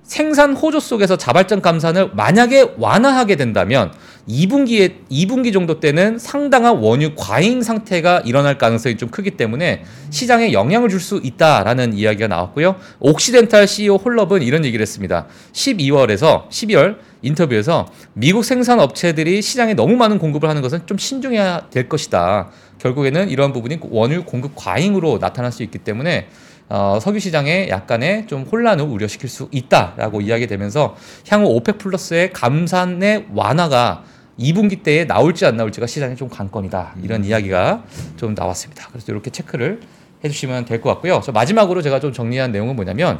생산 0.09 0.55
호조 0.55 0.79
속에서 0.79 1.17
자발적 1.17 1.61
감산을 1.61 2.09
만약에 2.15 2.73
완화하게 2.79 3.35
된다면 3.35 3.93
2분기에 4.27 5.07
2분기 5.11 5.53
정도 5.53 5.79
때는 5.79 6.17
상당한 6.17 6.77
원유 6.77 7.13
과잉 7.15 7.61
상태가 7.61 8.23
일어날 8.25 8.57
가능성이 8.57 8.97
좀 8.97 9.09
크기 9.09 9.31
때문에 9.31 9.83
시장에 10.09 10.51
영향을 10.51 10.89
줄 10.89 10.99
수 10.99 11.21
있다라는 11.23 11.93
이야기가 11.93 12.27
나왔고요. 12.27 12.75
옥시덴탈 12.99 13.67
CEO 13.67 13.95
홀럽은 13.95 14.41
이런 14.41 14.65
얘기를 14.65 14.81
했습니다. 14.81 15.27
12월에서 15.53 16.49
12월 16.49 16.97
인터뷰에서 17.21 17.87
미국 18.13 18.43
생산 18.43 18.79
업체들이 18.79 19.41
시장에 19.41 19.75
너무 19.75 19.95
많은 19.95 20.19
공급을 20.19 20.49
하는 20.49 20.61
것은 20.61 20.81
좀 20.87 20.97
신중해야 20.97 21.69
될 21.69 21.87
것이다. 21.87 22.49
결국에는 22.79 23.29
이러한 23.29 23.53
부분이 23.53 23.79
원유 23.81 24.25
공급 24.25 24.53
과잉으로 24.55 25.19
나타날 25.19 25.51
수 25.51 25.63
있기 25.63 25.77
때문에 25.77 26.27
어, 26.69 26.99
석유 27.01 27.19
시장에 27.19 27.67
약간의 27.69 28.27
좀 28.27 28.43
혼란을 28.43 28.85
우려시킬 28.85 29.27
수 29.27 29.47
있다라고 29.51 30.21
이야기되면서 30.21 30.95
향후 31.29 31.47
오펙 31.47 31.79
플러스의 31.79 32.31
감산의 32.31 33.27
완화가 33.33 34.03
2분기 34.39 34.83
때에 34.83 35.05
나올지 35.05 35.45
안 35.45 35.57
나올지가 35.57 35.87
시장의 35.87 36.15
좀 36.15 36.29
관건이다 36.29 36.95
이런 37.03 37.25
이야기가 37.25 37.83
좀 38.17 38.35
나왔습니다. 38.35 38.87
그래서 38.91 39.11
이렇게 39.11 39.29
체크를 39.31 39.81
해주시면 40.23 40.65
될 40.65 40.79
것 40.81 40.89
같고요. 40.91 41.21
저 41.23 41.31
마지막으로 41.31 41.81
제가 41.81 41.99
좀 41.99 42.13
정리한 42.13 42.51
내용은 42.51 42.75
뭐냐면 42.75 43.19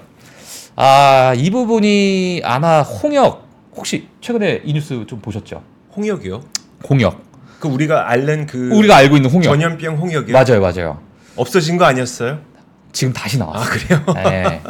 아 0.75 1.33
이 1.35 1.49
부분이 1.49 2.41
아마 2.45 2.81
홍역 2.81 3.47
혹시 3.75 4.07
최근에 4.21 4.62
이 4.63 4.73
뉴스 4.73 5.05
좀 5.07 5.19
보셨죠? 5.19 5.63
홍역이요? 5.95 6.41
홍역 6.89 7.21
그 7.59 7.67
우리가 7.67 8.09
앓는 8.09 8.45
그 8.45 8.69
우리가 8.73 8.95
알고 8.97 9.15
있는 9.17 9.29
홍역 9.29 9.43
전염병 9.49 9.97
홍역이 9.97 10.31
맞아요 10.31 10.62
맞아요. 10.62 10.99
없어진 11.35 11.77
거 11.77 11.85
아니었어요? 11.85 12.39
지금 12.91 13.13
다시 13.13 13.38
나왔어요. 13.38 13.63
아 13.63 13.69
그래요? 13.69 14.30
네. 14.30 14.62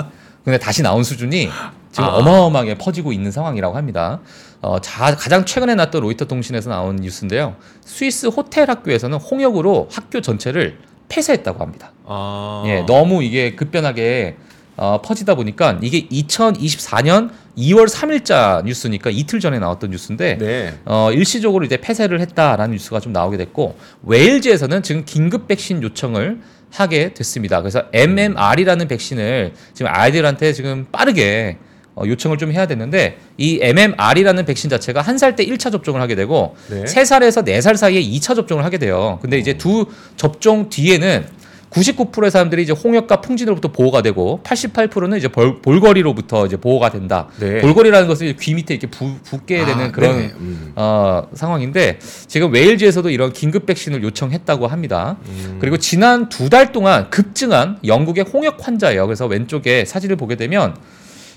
근데 0.43 0.58
다시 0.58 0.82
나온 0.82 1.03
수준이 1.03 1.49
지금 1.91 2.03
아. 2.10 2.17
어마어마하게 2.17 2.77
퍼지고 2.77 3.12
있는 3.12 3.32
상황이라고 3.32 3.75
합니다. 3.75 4.19
어, 4.62 4.79
자, 4.79 5.15
가장 5.15 5.45
최근에 5.45 5.75
났던 5.75 6.01
로이터 6.01 6.25
통신에서 6.25 6.69
나온 6.69 6.97
뉴스인데요. 6.97 7.55
스위스 7.82 8.27
호텔 8.27 8.69
학교에서는 8.69 9.17
홍역으로 9.17 9.89
학교 9.91 10.21
전체를 10.21 10.77
폐쇄했다고 11.08 11.60
합니다. 11.60 11.91
아 12.05 12.63
예, 12.67 12.82
너무 12.82 13.23
이게 13.23 13.55
급변하게 13.55 14.38
어, 14.81 15.01
퍼지다 15.01 15.35
보니까 15.35 15.77
이게 15.81 16.07
2024년 16.07 17.31
2월 17.57 17.89
3일자 17.89 18.63
뉴스니까 18.63 19.09
이틀 19.09 19.41
전에 19.41 19.59
나왔던 19.59 19.89
뉴스인데 19.89 20.37
네. 20.37 20.73
어, 20.85 21.11
일시적으로 21.11 21.65
이제 21.65 21.75
폐쇄를 21.77 22.21
했다라는 22.21 22.71
뉴스가 22.71 23.01
좀 23.01 23.11
나오게 23.11 23.35
됐고 23.37 23.75
웨일즈에서는 24.03 24.81
지금 24.81 25.03
긴급 25.05 25.47
백신 25.49 25.83
요청을 25.83 26.39
하게 26.71 27.13
됐습니다. 27.13 27.59
그래서 27.61 27.83
MMR이라는 27.91 28.87
백신을 28.87 29.53
지금 29.73 29.91
아이들한테 29.93 30.53
지금 30.53 30.85
빠르게 30.91 31.57
어, 31.95 32.03
요청을 32.05 32.37
좀 32.37 32.53
해야 32.53 32.65
되는데 32.65 33.17
이 33.37 33.59
MMR이라는 33.61 34.45
백신 34.45 34.69
자체가 34.69 35.01
한 35.01 35.17
살때 35.17 35.45
1차 35.45 35.73
접종을 35.73 35.99
하게 35.99 36.15
되고 36.15 36.55
네. 36.69 36.87
세 36.87 37.03
살에서 37.03 37.43
네 37.43 37.59
살 37.59 37.75
사이에 37.75 38.01
2차 38.01 38.33
접종을 38.35 38.63
하게 38.63 38.77
돼요. 38.77 39.19
근데 39.21 39.37
이제 39.37 39.57
두 39.57 39.87
접종 40.15 40.69
뒤에는 40.69 41.25
99%의 41.69 42.32
사람들이 42.32 42.63
이제 42.63 42.73
홍역과 42.73 43.21
풍진으로부터 43.21 43.71
보호가 43.71 44.01
되고 44.01 44.41
88%는 44.43 45.17
이제 45.17 45.27
벌, 45.27 45.62
볼거리로부터 45.62 46.45
이제 46.45 46.58
보호가 46.58 46.89
된다. 46.89 47.27
네. 47.39 47.62
볼거리라는 47.62 48.08
것은 48.08 48.36
귀 48.38 48.55
밑에 48.55 48.73
이렇게 48.73 48.88
부, 48.88 49.15
붓게 49.23 49.65
되는 49.65 49.86
아, 49.86 49.91
그런 49.91 50.17
네네. 50.17 50.34
음. 50.39 50.71
어, 50.75 51.23
상황인데 51.34 51.99
지금 52.27 52.51
웨일즈에서도 52.51 53.10
이런 53.10 53.32
긴급 53.32 53.65
백신을 53.65 54.03
요청했다고 54.03 54.67
합니다. 54.67 55.17
음. 55.27 55.58
그리고 55.60 55.77
지난 55.77 56.27
두 56.27 56.49
달 56.49 56.71
동안 56.71 57.12
급증한 57.12 57.77
영국의 57.86 58.25
홍역 58.34 58.65
환자예요. 58.65 59.05
그래서 59.05 59.27
왼쪽에 59.27 59.86
사진을 59.86 60.15
보게 60.15 60.36
되면 60.36 60.75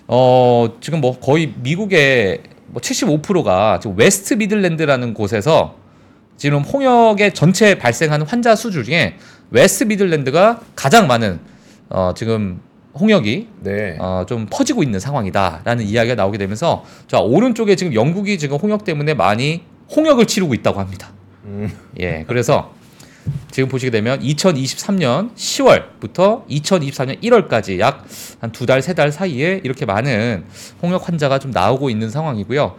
어, 0.09 0.69
지금 0.81 1.03
뭐 1.03 1.19
거의 1.21 1.53
미국의 1.59 2.41
뭐 2.69 2.81
75%가 2.81 3.79
지금 3.83 3.99
웨스트 3.99 4.35
미들랜드라는 4.35 5.13
곳에서 5.13 5.77
지금 6.39 6.63
홍역의 6.63 7.35
전체 7.35 7.77
발생하는 7.79 8.27
환자 8.27 8.57
수 8.57 8.71
중에 8.71 9.17
웨스트 9.53 9.85
미들랜드가 9.85 10.61
가장 10.75 11.07
많은 11.07 11.39
어, 11.89 12.13
지금 12.17 12.61
홍역이 12.99 13.49
네. 13.61 13.97
어, 14.01 14.25
좀 14.29 14.47
퍼지고 14.51 14.83
있는 14.83 14.99
상황이다라는 15.01 15.85
이야기가 15.85 16.15
나오게 16.15 16.39
되면서 16.39 16.85
자 17.07 17.19
오른쪽에 17.21 17.77
지금 17.77 17.95
영국이 17.95 18.39
지금 18.39 18.57
홍역 18.57 18.85
때문에 18.85 19.15
많이 19.15 19.63
홍역을 19.95 20.27
치르고 20.27 20.55
있다고 20.55 20.81
합니다. 20.81 21.11
음. 21.45 21.71
예, 22.01 22.25
그래서 22.27 22.73
지금 23.51 23.69
보시게 23.69 23.91
되면 23.91 24.21
2023년 24.21 25.35
10월부터 25.37 26.47
2024년 26.49 27.23
1월까지 27.23 27.79
약 27.79 28.05
한 28.41 28.51
두 28.53 28.67
달, 28.67 28.83
세 28.83 28.95
달 28.95 29.13
사이에 29.13 29.61
이렇게 29.65 29.87
많은 29.87 30.45
홍역 30.83 31.07
환자가 31.09 31.39
좀 31.39 31.51
나오고 31.53 31.91
있는 31.91 32.11
상황이고요. 32.11 32.75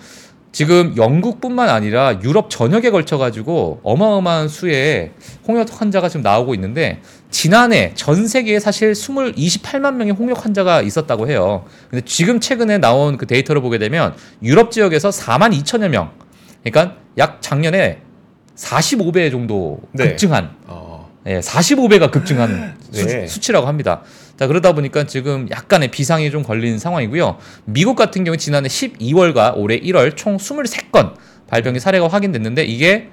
지금 0.54 0.96
영국뿐만 0.96 1.68
아니라 1.68 2.22
유럽 2.22 2.52
전역에 2.52 2.92
걸쳐 2.92 3.18
가지고 3.18 3.80
어마어마한 3.82 4.48
수의 4.48 5.12
홍역 5.48 5.82
환자가 5.82 6.10
지금 6.10 6.22
나오고 6.22 6.54
있는데 6.54 7.02
지난해 7.32 7.92
전 7.96 8.28
세계에 8.28 8.60
사실 8.60 8.92
20, 8.92 9.16
28만 9.36 9.96
명의 9.96 10.13
홍역 10.13 10.46
환자가 10.46 10.84
있었다고 10.84 11.28
해요. 11.28 11.66
근데 11.89 12.06
지금 12.06 12.39
최근에 12.39 12.78
나온 12.78 13.18
그 13.18 13.26
데이터를 13.26 13.63
보게 13.63 13.80
되면 13.80 14.13
유럽 14.44 14.72
지역에서 14.72 15.10
4만 15.10 15.60
2천여 15.60 15.89
명. 15.89 16.12
그러니까 16.63 16.98
약 17.18 17.42
작년에 17.42 18.02
45배 18.56 19.32
정도 19.32 19.82
네. 19.92 20.10
급증한 20.10 20.52
어. 20.68 20.83
예, 21.26 21.40
45배가 21.40 22.12
급증한 22.12 22.76
네. 22.92 23.28
수, 23.28 23.40
치라고 23.40 23.68
합니다. 23.68 24.02
자, 24.38 24.48
그러다 24.48 24.74
보니까 24.74 25.06
지금 25.06 25.48
약간의 25.50 25.92
비상이 25.92 26.32
좀 26.32 26.44
걸린 26.44 26.78
상황이고요. 26.78 27.38
미국 27.66 27.96
같은 27.96 28.24
경우 28.24 28.36
지난해 28.36 28.68
12월과 28.68 29.54
올해 29.56 29.80
1월 29.80 30.18
총 30.18 30.38
23건 30.38 31.14
발병의 31.48 31.80
사례가 31.80 32.08
확인됐는데 32.08 32.64
이게 32.66 33.10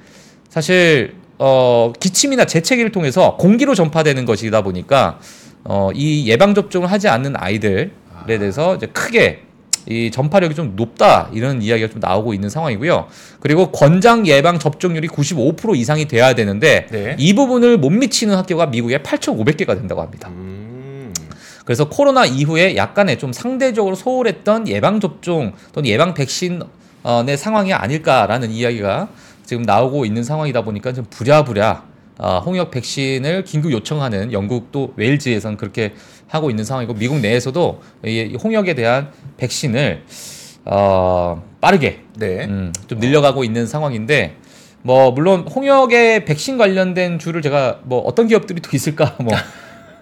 사실 0.49 1.14
어, 1.38 1.92
기침이나 1.99 2.46
재채기를 2.46 2.90
통해서 2.90 3.37
공기로 3.37 3.75
전파되는 3.75 4.25
것이다 4.25 4.62
보니까 4.62 5.20
어, 5.64 5.90
이 5.94 6.29
예방 6.29 6.55
접종을 6.55 6.90
하지 6.90 7.09
않는 7.09 7.35
아이들에 7.37 7.90
대해서 8.27 8.75
이제 8.75 8.87
크게 8.87 9.44
이 9.86 10.10
전파력이 10.10 10.54
좀 10.54 10.74
높다 10.76 11.30
이런 11.32 11.62
이야기가 11.62 11.88
좀 11.88 12.00
나오고 12.00 12.34
있는 12.34 12.48
상황이고요. 12.48 13.06
그리고 13.40 13.70
권장 13.70 14.26
예방 14.26 14.58
접종률이 14.58 15.08
95% 15.08 15.76
이상이 15.76 16.06
돼야 16.06 16.34
되는데 16.34 16.86
네. 16.90 17.16
이 17.18 17.34
부분을 17.34 17.78
못 17.78 17.90
미치는 17.90 18.36
학교가 18.36 18.66
미국에 18.66 18.98
8,500개가 18.98 19.76
된다고 19.76 20.02
합니다. 20.02 20.28
음. 20.28 21.12
그래서 21.64 21.88
코로나 21.88 22.24
이후에 22.26 22.76
약간의 22.76 23.18
좀 23.18 23.32
상대적으로 23.32 23.94
소홀했던 23.94 24.68
예방 24.68 25.00
접종 25.00 25.52
또는 25.72 25.88
예방 25.88 26.14
백신의 26.14 26.62
상황이 27.38 27.72
아닐까라는 27.72 28.50
이야기가 28.50 29.08
지금 29.44 29.62
나오고 29.62 30.04
있는 30.04 30.22
상황이다 30.22 30.62
보니까 30.62 30.92
좀 30.92 31.04
부랴부랴 31.10 31.90
어, 32.18 32.38
홍역 32.40 32.70
백신을 32.70 33.44
긴급 33.44 33.72
요청하는 33.72 34.32
영국도 34.32 34.92
웨일즈에서는 34.96 35.56
그렇게 35.56 35.94
하고 36.30 36.48
있는 36.48 36.64
상황이고 36.64 36.94
미국 36.94 37.18
내에서도 37.18 37.82
이 38.04 38.36
홍역에 38.42 38.74
대한 38.74 39.08
백신을 39.36 40.04
어, 40.64 41.42
빠르게 41.60 42.00
네. 42.16 42.44
음, 42.44 42.72
좀 42.86 43.00
늘려가고 43.00 43.42
있는 43.42 43.66
상황인데 43.66 44.36
뭐 44.82 45.10
물론 45.10 45.40
홍역의 45.40 46.24
백신 46.24 46.56
관련된 46.56 47.18
줄을 47.18 47.42
제가 47.42 47.80
뭐 47.82 48.00
어떤 48.00 48.28
기업들이 48.28 48.60
또 48.62 48.70
있을까 48.72 49.16
뭐, 49.20 49.34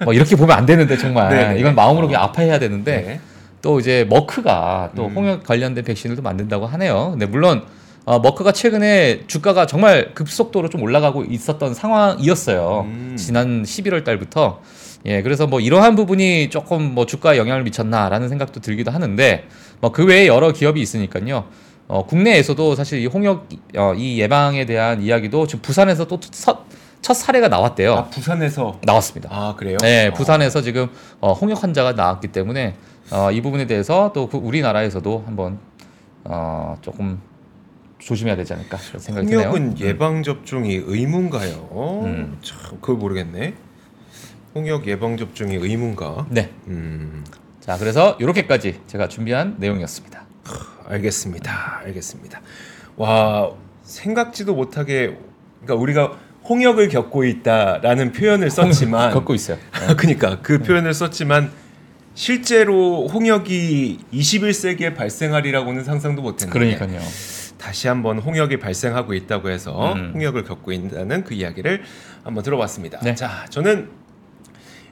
뭐 0.04 0.12
이렇게 0.12 0.36
보면 0.36 0.56
안 0.56 0.66
되는데 0.66 0.98
정말 0.98 1.30
네네. 1.30 1.60
이건 1.60 1.74
마음으로 1.74 2.06
그냥 2.06 2.22
아파해야 2.22 2.58
되는데 2.58 3.00
네. 3.00 3.20
또 3.62 3.80
이제 3.80 4.06
머크가 4.08 4.92
또 4.94 5.06
음. 5.06 5.16
홍역 5.16 5.44
관련된 5.44 5.82
백신을 5.82 6.14
또 6.14 6.22
만든다고 6.22 6.66
하네요. 6.66 7.10
근데 7.12 7.26
물론 7.26 7.64
어, 8.04 8.18
머크가 8.20 8.52
최근에 8.52 9.24
주가가 9.26 9.66
정말 9.66 10.14
급속도로 10.14 10.68
좀 10.68 10.82
올라가고 10.82 11.24
있었던 11.24 11.74
상황이었어요. 11.74 12.86
음. 12.86 13.16
지난 13.18 13.62
11월 13.62 14.04
달부터. 14.04 14.60
예, 15.06 15.22
그래서 15.22 15.46
뭐 15.46 15.60
이러한 15.60 15.94
부분이 15.96 16.50
조금 16.50 16.94
뭐 16.94 17.06
주가에 17.06 17.38
영향을 17.38 17.62
미쳤나라는 17.62 18.28
생각도 18.28 18.60
들기도 18.60 18.90
하는데 18.90 19.44
뭐 19.80 19.92
그 19.92 20.04
외에 20.04 20.26
여러 20.26 20.52
기업이 20.52 20.80
있으니까요. 20.80 21.44
어, 21.86 22.04
국내에서도 22.04 22.74
사실 22.74 22.98
이 23.00 23.06
홍역 23.06 23.48
어, 23.76 23.94
이 23.96 24.20
예방에 24.20 24.66
대한 24.66 25.00
이야기도 25.00 25.46
지금 25.46 25.62
부산에서 25.62 26.06
또첫 26.06 26.58
사례가 27.00 27.48
나왔대요. 27.48 27.94
아 27.94 28.04
부산에서 28.04 28.78
나왔습니다. 28.82 29.30
아 29.32 29.54
그래요? 29.56 29.76
네, 29.80 30.08
어. 30.08 30.12
부산에서 30.12 30.60
지금 30.62 30.88
어, 31.20 31.32
홍역 31.32 31.62
환자가 31.62 31.92
나왔기 31.92 32.28
때문에 32.28 32.74
어, 33.10 33.30
이 33.30 33.40
부분에 33.40 33.66
대해서 33.66 34.12
또 34.12 34.28
그 34.28 34.36
우리나라에서도 34.36 35.22
한번 35.26 35.58
어, 36.24 36.76
조금 36.82 37.20
조심해야 38.00 38.36
되지 38.36 38.52
않을까 38.52 38.76
생각이 38.76 39.26
드네요. 39.28 39.48
홍역은 39.48 39.80
예방 39.80 40.22
접종이 40.22 40.74
의무인가요? 40.84 42.02
음. 42.04 42.38
참 42.42 42.58
그걸 42.80 42.96
모르겠네. 42.96 43.54
홍역 44.54 44.86
예방 44.86 45.16
접종이 45.16 45.56
의무인가? 45.56 46.26
네, 46.30 46.50
음. 46.66 47.24
자 47.60 47.76
그래서 47.76 48.16
이렇게까지 48.20 48.80
제가 48.86 49.08
준비한 49.08 49.56
내용이었습니다. 49.58 50.24
알겠습니다. 50.86 51.80
알겠습니다. 51.84 52.40
와 52.96 53.50
생각지도 53.82 54.54
못하게 54.54 55.18
그러니까 55.60 55.74
우리가 55.74 56.18
홍역을 56.48 56.88
겪고 56.88 57.24
있다라는 57.24 58.12
표현을 58.12 58.50
썼지만 58.50 59.12
겪고 59.12 59.34
있어요. 59.34 59.58
그러니까 59.98 60.40
그 60.40 60.60
표현을 60.60 60.94
썼지만 60.94 61.50
실제로 62.14 63.06
홍역이 63.06 64.00
21세기에 64.12 64.96
발생하리라고는 64.96 65.84
상상도 65.84 66.22
못했는데 66.22 66.58
그러니까요. 66.58 67.00
다시 67.58 67.88
한번 67.88 68.18
홍역이 68.18 68.58
발생하고 68.58 69.14
있다고 69.14 69.50
해서 69.50 69.92
음. 69.92 70.12
홍역을 70.14 70.44
겪고 70.44 70.72
있다는 70.72 71.24
그 71.24 71.34
이야기를 71.34 71.82
한번 72.24 72.42
들어봤습니다. 72.42 73.00
네. 73.00 73.14
자, 73.14 73.46
저는 73.50 73.88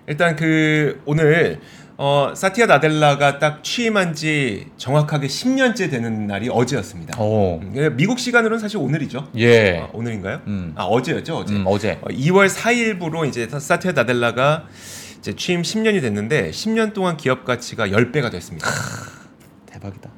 일단 0.09 0.37
그 0.37 1.01
오늘 1.05 1.61
어, 1.99 2.33
사티아 2.37 2.66
나델라가 2.66 3.38
딱 3.38 3.64
취임한 3.64 4.14
지 4.14 4.66
정확하게 4.77 5.27
10년째 5.29 5.90
되는 5.90 6.27
날이 6.27 6.49
어제였습니다. 6.51 7.19
오, 7.19 7.59
음, 7.61 7.97
미국 7.97 8.19
시간으로는 8.19 8.59
사실 8.61 8.77
오늘이죠. 8.77 9.31
예, 9.38 9.79
아, 9.79 9.88
오늘인가요? 9.95 10.42
음. 10.47 10.73
아 10.77 10.85
어제였죠, 10.85 11.38
어제. 11.38 11.55
음, 11.55 11.64
어제. 11.66 11.99
어, 12.03 12.09
2월 12.09 12.49
4일부로 12.49 13.27
이제 13.27 13.49
사티아 13.49 13.92
나델라가 13.92 14.66
이제 15.19 15.35
취임 15.35 15.62
10년이 15.62 16.03
됐는데 16.03 16.51
10년 16.51 16.92
동안 16.92 17.16
기업 17.16 17.45
가치가 17.45 17.88
10배가 17.88 18.31
됐습니다. 18.31 18.69
대박이다. 19.66 20.11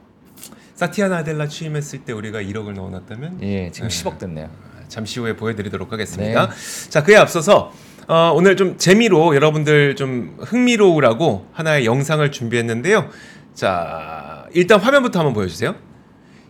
사티아 0.74 1.08
나델라 1.08 1.46
취임했을 1.46 2.00
때 2.00 2.12
우리가 2.12 2.42
1억을 2.42 2.72
넣어 2.74 2.90
놨다면 2.90 3.38
예, 3.42 3.70
지금 3.70 3.88
네. 3.88 4.02
10억 4.02 4.18
됐네요. 4.18 4.50
잠시 4.88 5.20
후에 5.20 5.36
보여 5.36 5.54
드리도록 5.54 5.92
하겠습니다. 5.92 6.48
네. 6.48 6.90
자, 6.90 7.02
그에 7.02 7.16
앞서서 7.16 7.72
어, 8.08 8.32
오늘 8.34 8.56
좀 8.56 8.78
재미로 8.78 9.34
여러분들 9.34 9.94
좀 9.94 10.34
흥미로우라고 10.40 11.46
하나의 11.52 11.84
영상을 11.84 12.30
준비했는데요. 12.32 13.10
자, 13.54 14.46
일단 14.54 14.80
화면부터 14.80 15.18
한번 15.18 15.34
보여주세요. 15.34 15.74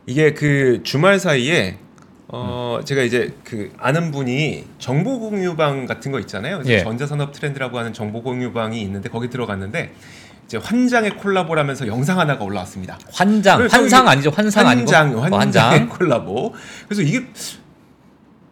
이게 0.07 0.35
그 0.35 0.81
주말 0.85 1.19
사이에 1.19 1.79
어, 2.29 2.79
제가 2.85 3.03
이제 3.03 3.35
그 3.43 3.73
아는 3.77 4.13
분이 4.13 4.67
정보 4.79 5.19
공유방 5.19 5.87
같은 5.87 6.13
거 6.13 6.21
있잖아요. 6.21 6.63
예. 6.67 6.85
전자산업 6.85 7.33
트렌드라고 7.33 7.77
하는 7.77 7.93
정보 7.93 8.23
공유방이 8.23 8.81
있는데 8.83 9.09
거기 9.09 9.29
들어갔는데 9.29 9.93
이제 10.45 10.59
환장의 10.59 11.17
콜라보를 11.17 11.61
하면서 11.61 11.89
영상 11.89 12.21
하나가 12.21 12.45
올라왔습니다. 12.45 12.99
환장, 13.13 13.67
환상 13.69 14.07
아니죠? 14.07 14.31
환상 14.31 14.67
환장, 14.67 15.07
아니고 15.07 15.29
뭐 15.29 15.39
환장의 15.41 15.79
환장. 15.81 15.99
콜라보. 15.99 16.55
그래서 16.87 17.03
이게 17.03 17.27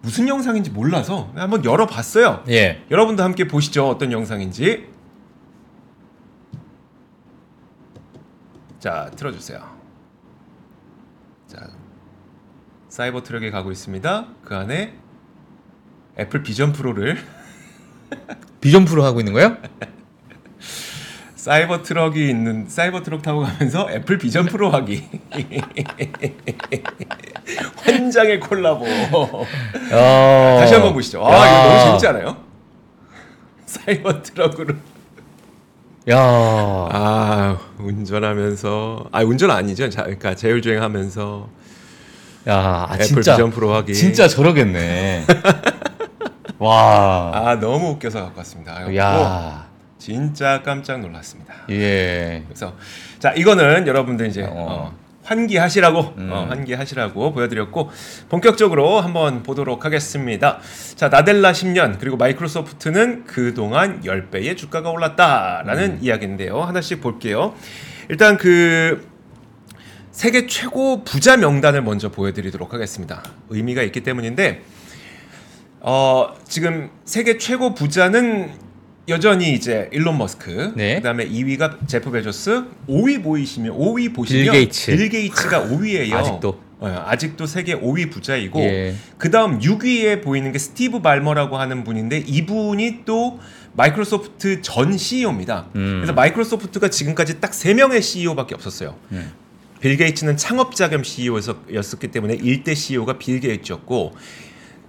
무슨 0.06 0.28
영상인지 0.28 0.70
몰라서 0.70 1.32
한번 1.34 1.64
열어봤어요. 1.64 2.44
예, 2.48 2.84
여러분도 2.92 3.24
함께 3.24 3.48
보시죠. 3.48 3.88
어떤 3.88 4.12
영상인지. 4.12 4.86
자, 8.78 9.10
틀어주세요. 9.16 9.68
자, 11.48 11.70
사이버 12.88 13.24
트럭에 13.24 13.50
가고 13.50 13.72
있습니다. 13.72 14.28
그 14.44 14.54
안에 14.54 14.96
애플 16.20 16.44
비전 16.44 16.72
프로를 16.72 17.18
비전 18.60 18.84
프로 18.84 19.02
하고 19.02 19.18
있는 19.18 19.32
거예요? 19.32 19.56
사이버 21.46 21.80
트럭이 21.80 22.28
있는 22.28 22.64
사이버 22.66 23.04
트럭 23.04 23.22
타고 23.22 23.42
가면서 23.42 23.86
애플 23.92 24.18
비전 24.18 24.46
프로 24.46 24.68
하기. 24.68 25.08
환장의 27.76 28.40
콜라보. 28.40 28.84
어... 29.12 30.56
다시 30.58 30.74
한번 30.74 30.92
보시죠. 30.92 31.24
아, 31.24 31.32
야. 31.32 31.60
이거 31.60 31.68
너무 31.68 31.84
재밌지 31.84 32.06
않아요? 32.08 32.36
사이버 33.64 34.22
트럭으로. 34.22 34.74
야, 36.10 36.18
아, 36.18 37.56
운전하면서 37.78 39.10
아, 39.12 39.22
운전 39.22 39.52
아니죠. 39.52 39.88
자, 39.88 40.02
그러니까 40.02 40.34
제율 40.34 40.60
주행하면서 40.60 41.48
야, 42.48 42.86
아, 42.90 42.94
애플 42.94 43.06
진짜 43.06 43.36
비전 43.36 43.50
프로 43.52 43.72
하기. 43.74 43.94
진짜 43.94 44.26
저러겠네. 44.26 45.26
와, 46.58 47.30
아, 47.32 47.60
너무 47.60 47.90
웃겨서 47.90 48.20
갖고 48.20 48.38
왔습니다. 48.38 48.78
아, 48.78 48.96
야, 48.96 49.66
진짜 50.06 50.62
깜짝 50.62 51.00
놀랐습니다. 51.00 51.52
예, 51.70 52.44
그래서 52.46 52.76
자 53.18 53.32
이거는 53.32 53.88
여러분들 53.88 54.28
이제 54.28 54.44
어. 54.44 54.52
어, 54.54 54.94
환기하시라고 55.24 56.14
음. 56.18 56.30
어, 56.30 56.46
환기하시라고 56.48 57.32
보여드렸고 57.32 57.90
본격적으로 58.28 59.00
한번 59.00 59.42
보도록 59.42 59.84
하겠습니다. 59.84 60.60
자 60.94 61.08
나델라 61.08 61.50
10년 61.50 61.98
그리고 61.98 62.16
마이크로소프트는 62.18 63.24
그동안 63.24 64.02
10배의 64.02 64.56
주가가 64.56 64.90
올랐다라는 64.90 65.84
음. 65.90 65.98
이야기인데요. 66.00 66.62
하나씩 66.62 67.00
볼게요. 67.00 67.56
일단 68.08 68.36
그 68.36 69.08
세계 70.12 70.46
최고 70.46 71.02
부자 71.02 71.36
명단을 71.36 71.82
먼저 71.82 72.12
보여드리도록 72.12 72.74
하겠습니다. 72.74 73.24
의미가 73.48 73.82
있기 73.82 74.04
때문인데 74.04 74.62
어, 75.80 76.32
지금 76.46 76.90
세계 77.04 77.38
최고 77.38 77.74
부자는 77.74 78.65
여전히 79.08 79.52
이제 79.52 79.88
일론 79.92 80.18
머스크, 80.18 80.72
네. 80.74 80.96
그다음에 80.96 81.28
2위가 81.28 81.86
제프 81.86 82.10
베조스, 82.10 82.64
5위 82.88 83.22
보이시면 83.22 83.72
5위 83.72 84.14
보시면 84.14 84.42
빌 84.44 84.52
게이츠. 84.52 84.96
빌 84.96 85.08
게이츠가 85.08 85.66
5위예요. 85.66 86.14
아직도 86.14 86.60
어, 86.78 87.04
아직도 87.06 87.46
세계 87.46 87.74
5위 87.74 88.10
부자이고 88.10 88.60
예. 88.60 88.94
그 89.16 89.30
다음 89.30 89.60
6위에 89.60 90.22
보이는 90.22 90.52
게 90.52 90.58
스티브 90.58 91.00
발머라고 91.00 91.56
하는 91.56 91.84
분인데 91.84 92.18
이분이 92.18 93.04
또 93.06 93.38
마이크로소프트 93.74 94.60
전 94.62 94.96
CEO입니다. 94.96 95.68
음. 95.76 95.96
그래서 95.96 96.12
마이크로소프트가 96.12 96.88
지금까지 96.88 97.40
딱 97.40 97.52
3명의 97.52 98.02
CEO밖에 98.02 98.54
없었어요. 98.54 98.96
음. 99.12 99.32
빌 99.80 99.96
게이츠는 99.96 100.36
창업자 100.36 100.88
겸 100.88 101.04
CEO였었기 101.04 102.08
때문에 102.08 102.34
일대 102.34 102.74
CEO가 102.74 103.18
빌 103.18 103.40
게이츠였고 103.40 104.14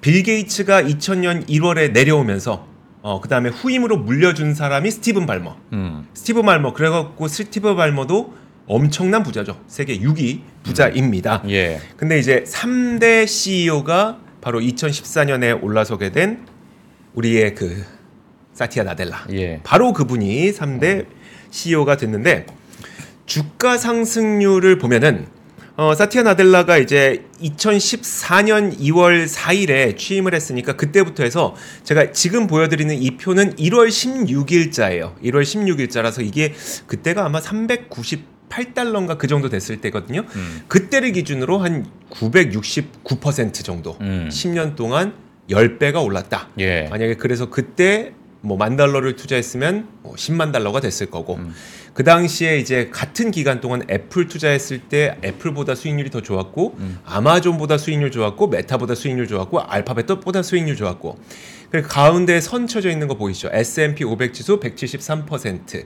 빌 0.02 0.24
게이츠가 0.24 0.84
2000년 0.84 1.48
1월에 1.48 1.92
내려오면서 1.92 2.68
어, 3.08 3.22
그 3.22 3.30
다음에 3.30 3.48
후임으로 3.48 3.96
물려준 4.00 4.54
사람이 4.54 4.92
스티븐 4.92 5.26
발머. 5.26 5.56
음. 5.72 6.06
스티브 6.14 6.42
발머 6.42 6.74
그래갖고 6.74 7.30
스티브 7.30 7.74
발머도 7.74 8.34
엄청난 8.66 9.24
부자죠. 9.24 9.62
세계 9.66 9.98
6위 9.98 10.42
부자입니다. 10.64 11.42
예. 11.48 11.80
근데 11.96 12.20
이제 12.20 12.44
3대 12.46 13.26
CEO가 13.26 14.20
바로 14.42 14.60
2014년에 14.60 15.64
올라서게 15.64 16.12
된 16.12 16.46
우리의 17.14 17.56
그 17.56 17.82
사티아 18.52 18.84
나델라. 18.84 19.26
예. 19.32 19.62
바로 19.64 19.94
그분이 19.94 20.52
3대 20.52 21.06
CEO가 21.50 21.96
됐는데 21.96 22.46
주가 23.26 23.78
상승률을 23.78 24.80
보면은 24.80 25.28
어, 25.80 25.94
사티아 25.94 26.24
나델라가 26.24 26.80
이제 26.80 27.24
2014년 27.40 28.80
2월 28.80 29.28
4일에 29.28 29.96
취임을 29.96 30.34
했으니까 30.34 30.76
그때부터 30.76 31.22
해서 31.22 31.56
제가 31.84 32.12
지금 32.14 32.48
보여드리는 32.48 32.96
이 32.96 33.12
표는 33.18 33.56
1월 33.58 33.88
16일자예요. 33.88 35.22
1월 35.24 35.44
16일자라서 35.44 36.26
이게 36.26 36.56
그때가 36.88 37.24
아마 37.24 37.40
398달러인가 37.40 39.20
그 39.20 39.28
정도 39.28 39.50
됐을 39.50 39.80
때거든요. 39.80 40.24
음. 40.36 40.62
그때를 40.68 41.12
기준으로 41.12 41.60
한 41.60 41.86
969% 42.10 43.64
정도. 43.64 43.98
음. 44.02 44.30
10년 44.32 44.76
동안 44.76 45.14
10배가 45.48 46.04
올랐다. 46.04 46.50
예. 46.58 46.88
만약에 46.90 47.18
그래서 47.18 47.52
그때 47.52 48.14
뭐 48.42 48.58
만 48.58 48.76
달러를 48.76 49.16
투자했으면 49.16 49.88
뭐 50.04 50.16
10만 50.16 50.52
달러가 50.52 50.80
됐을 50.80 51.08
거고 51.08 51.36
음. 51.36 51.54
그 51.94 52.04
당시에 52.04 52.60
이제 52.60 52.90
같은 52.92 53.32
기간 53.32 53.60
동안 53.60 53.84
애플 53.90 54.28
투자했을 54.28 54.80
때 54.82 55.18
애플보다 55.24 55.76
수익률이 55.76 56.10
더 56.10 56.22
좋았고 56.22 56.76
음. 56.78 57.00
아마존보다 57.06 57.78
수익률 57.78 58.12
좋았고 58.12 58.48
메타보다 58.48 58.96
수익률 58.96 59.28
좋았고 59.28 59.62
알파벳보다 59.62 60.44
수익률 60.44 60.76
좋았고 60.76 61.18
그 61.72 61.82
가운데 61.82 62.40
선 62.40 62.68
쳐져 62.68 62.90
있는 62.90 63.08
거 63.08 63.16
보이시죠? 63.16 63.50
S&P 63.52 64.04
500 64.04 64.34
지수 64.34 64.60
173% 64.60 65.86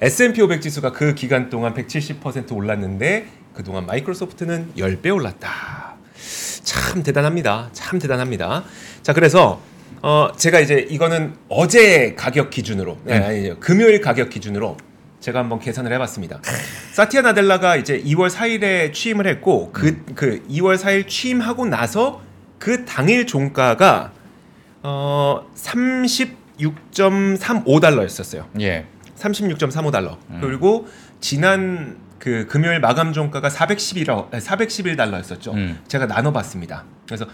S&P 0.00 0.42
500 0.42 0.62
지수가 0.62 0.92
그 0.92 1.14
기간 1.14 1.50
동안 1.50 1.74
170% 1.74 2.52
올랐는데 2.56 3.26
그동안 3.52 3.86
마이크로소프트는 3.86 4.72
10배 4.76 5.14
올랐다. 5.14 5.96
참 6.64 7.02
대단합니다. 7.02 7.70
참 7.72 7.98
대단합니다. 7.98 8.64
자, 9.02 9.12
그래서 9.12 9.60
어 10.06 10.30
제가 10.36 10.60
이제 10.60 10.86
이거는 10.90 11.34
어제 11.48 12.14
가격 12.14 12.50
기준으로 12.50 12.98
네, 13.04 13.18
네. 13.18 13.24
아니죠. 13.24 13.58
금요일 13.58 14.02
가격 14.02 14.28
기준으로 14.28 14.76
제가 15.20 15.38
한번 15.38 15.60
계산을 15.60 15.90
해봤습니다. 15.94 16.42
사티아 16.92 17.22
나델라가 17.22 17.76
이제 17.76 17.98
2월 18.02 18.28
4일에 18.28 18.92
취임을 18.92 19.26
했고 19.26 19.72
그 19.72 20.04
그 20.14 20.42
2월 20.50 20.76
4일 20.76 21.08
취임하고 21.08 21.64
나서 21.64 22.20
그 22.58 22.84
당일 22.84 23.26
종가가 23.26 24.12
어 24.82 25.46
36.35달러였었어요. 25.56 28.44
예. 28.60 28.84
36.35달러. 29.16 30.18
그리고 30.42 30.86
지난 31.20 31.96
그 32.18 32.46
금요일 32.46 32.80
마감 32.80 33.14
종가가 33.14 33.48
411억 33.48 34.30
411달러였었죠. 34.32 35.54
음. 35.54 35.78
제가 35.88 36.06
나눠 36.06 36.30
봤습니다. 36.32 36.84
그래서 37.06 37.24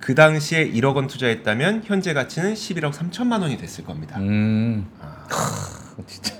그 0.00 0.14
당시에 0.14 0.70
1억 0.72 0.96
원 0.96 1.06
투자했다면 1.06 1.82
현재 1.84 2.14
가치는 2.14 2.54
11억 2.54 2.92
3천만 2.92 3.42
원이 3.42 3.58
됐을 3.58 3.84
겁니다. 3.84 4.18
음. 4.18 4.88
아, 5.00 5.26
크, 5.28 6.04
진짜. 6.06 6.34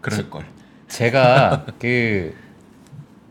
그럴 0.00 0.30
걸. 0.30 0.44
제가 0.86 1.66
그 1.78 2.34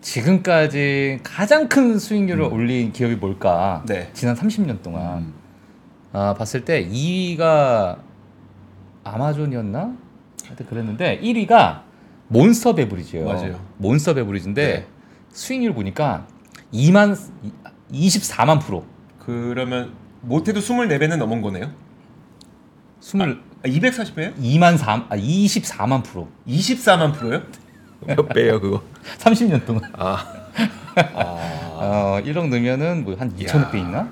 지금까지 0.02 1.20
가장 1.24 1.68
큰 1.70 1.98
수익률을 1.98 2.44
올린 2.44 2.92
기업이 2.92 3.16
뭘까? 3.16 3.84
네. 3.88 4.10
지난 4.14 4.36
30년 4.36 4.82
동안 4.84 5.18
음. 5.20 5.34
아, 6.14 6.34
봤을 6.38 6.64
때 6.66 6.88
2위가 6.88 7.98
아마존이었나? 9.04 9.96
하여튼 10.46 10.66
그랬는데 10.68 11.20
1위가 11.22 11.84
몬스터 12.28 12.76
베브리지예요. 12.76 13.26
맞아요. 13.26 13.60
몬스터 13.78 14.14
베브리지인데 14.14 14.68
네. 14.68 14.88
수익률 15.32 15.74
보니까 15.74 16.28
2만 16.74 17.18
24만 17.92 18.62
프로. 18.62 18.86
그러면 19.20 19.92
못해도 20.22 20.60
24배는 20.60 21.18
넘은 21.18 21.42
거네요. 21.42 21.72
20 23.02 23.22
아, 23.22 23.34
240배요? 23.68 24.36
2만 24.38 24.78
3 24.78 25.06
아, 25.10 25.16
24만 25.16 26.04
프로. 26.04 26.28
24만 26.48 27.14
프로요? 27.14 27.42
몇 28.06 28.28
배예요 28.30 28.60
그거? 28.60 28.84
30년 29.20 29.66
동안. 29.66 29.90
아, 29.98 30.26
아 30.96 31.24
어, 31.80 32.22
1억 32.24 32.50
넣으면은 32.50 33.04
뭐 33.04 33.16
한 33.18 33.36
2천억 33.36 33.72
배 33.72 33.80
있나? 33.80 34.10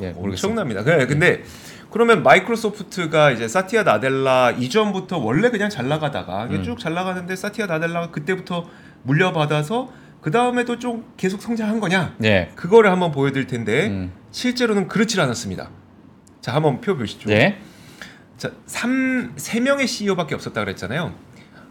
예, 0.00 0.10
모르겠습니다. 0.10 0.62
엄청납니다. 0.62 0.82
그 0.82 1.06
근데 1.06 1.42
그러면 1.90 2.22
마이크로소프트가 2.24 3.30
이제 3.30 3.46
사티아 3.46 3.84
나델라 3.84 4.50
이전부터 4.50 5.18
원래 5.18 5.50
그냥 5.50 5.70
잘 5.70 5.88
나가다가 5.88 6.46
이게 6.46 6.56
음. 6.56 6.62
쭉잘 6.64 6.92
나가는데 6.94 7.36
사티아 7.36 7.66
나델라가 7.66 8.10
그때부터 8.10 8.66
물려받아서 9.04 9.92
그 10.24 10.30
다음에도 10.30 10.78
좀 10.78 11.04
계속 11.18 11.42
성장한 11.42 11.80
거냐? 11.80 12.16
예. 12.24 12.50
그거를 12.54 12.90
한번 12.90 13.12
보여드릴 13.12 13.46
텐데 13.46 13.88
음. 13.88 14.10
실제로는 14.30 14.88
그렇지 14.88 15.20
않았습니다. 15.20 15.68
자, 16.40 16.54
한번 16.54 16.80
표 16.80 16.96
보시죠. 16.96 17.28
네. 17.28 17.60
자, 18.38 18.50
3, 18.64 19.34
3명의 19.36 19.86
CEO밖에 19.86 20.34
없었다 20.34 20.64
그랬잖아요. 20.64 21.12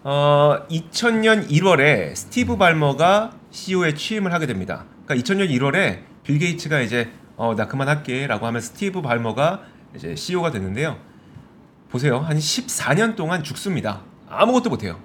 어, 0.04 0.68
2000년 0.70 1.50
1월에 1.50 2.16
스티브 2.16 2.58
발머가 2.58 3.32
CEO에 3.50 3.96
취임을 3.96 4.32
하게 4.32 4.46
됩니다. 4.46 4.86
그러니까 5.08 5.34
2000년 5.34 5.50
1월에 5.50 6.02
빌 6.22 6.38
게이츠가 6.38 6.82
이제 6.82 7.10
어, 7.36 7.56
나 7.56 7.68
그만할게라고 7.68 8.46
하면 8.46 8.62
스티브 8.62 9.02
발머가 9.02 9.64
이제 9.96 10.16
CEO가 10.16 10.52
됐는데요. 10.52 11.00
보세요. 11.90 12.20
한 12.20 12.38
14년 12.38 13.16
동안 13.16 13.44
죽습니다. 13.44 14.02
아무것도 14.30 14.70
못 14.70 14.84
해요. 14.84 15.00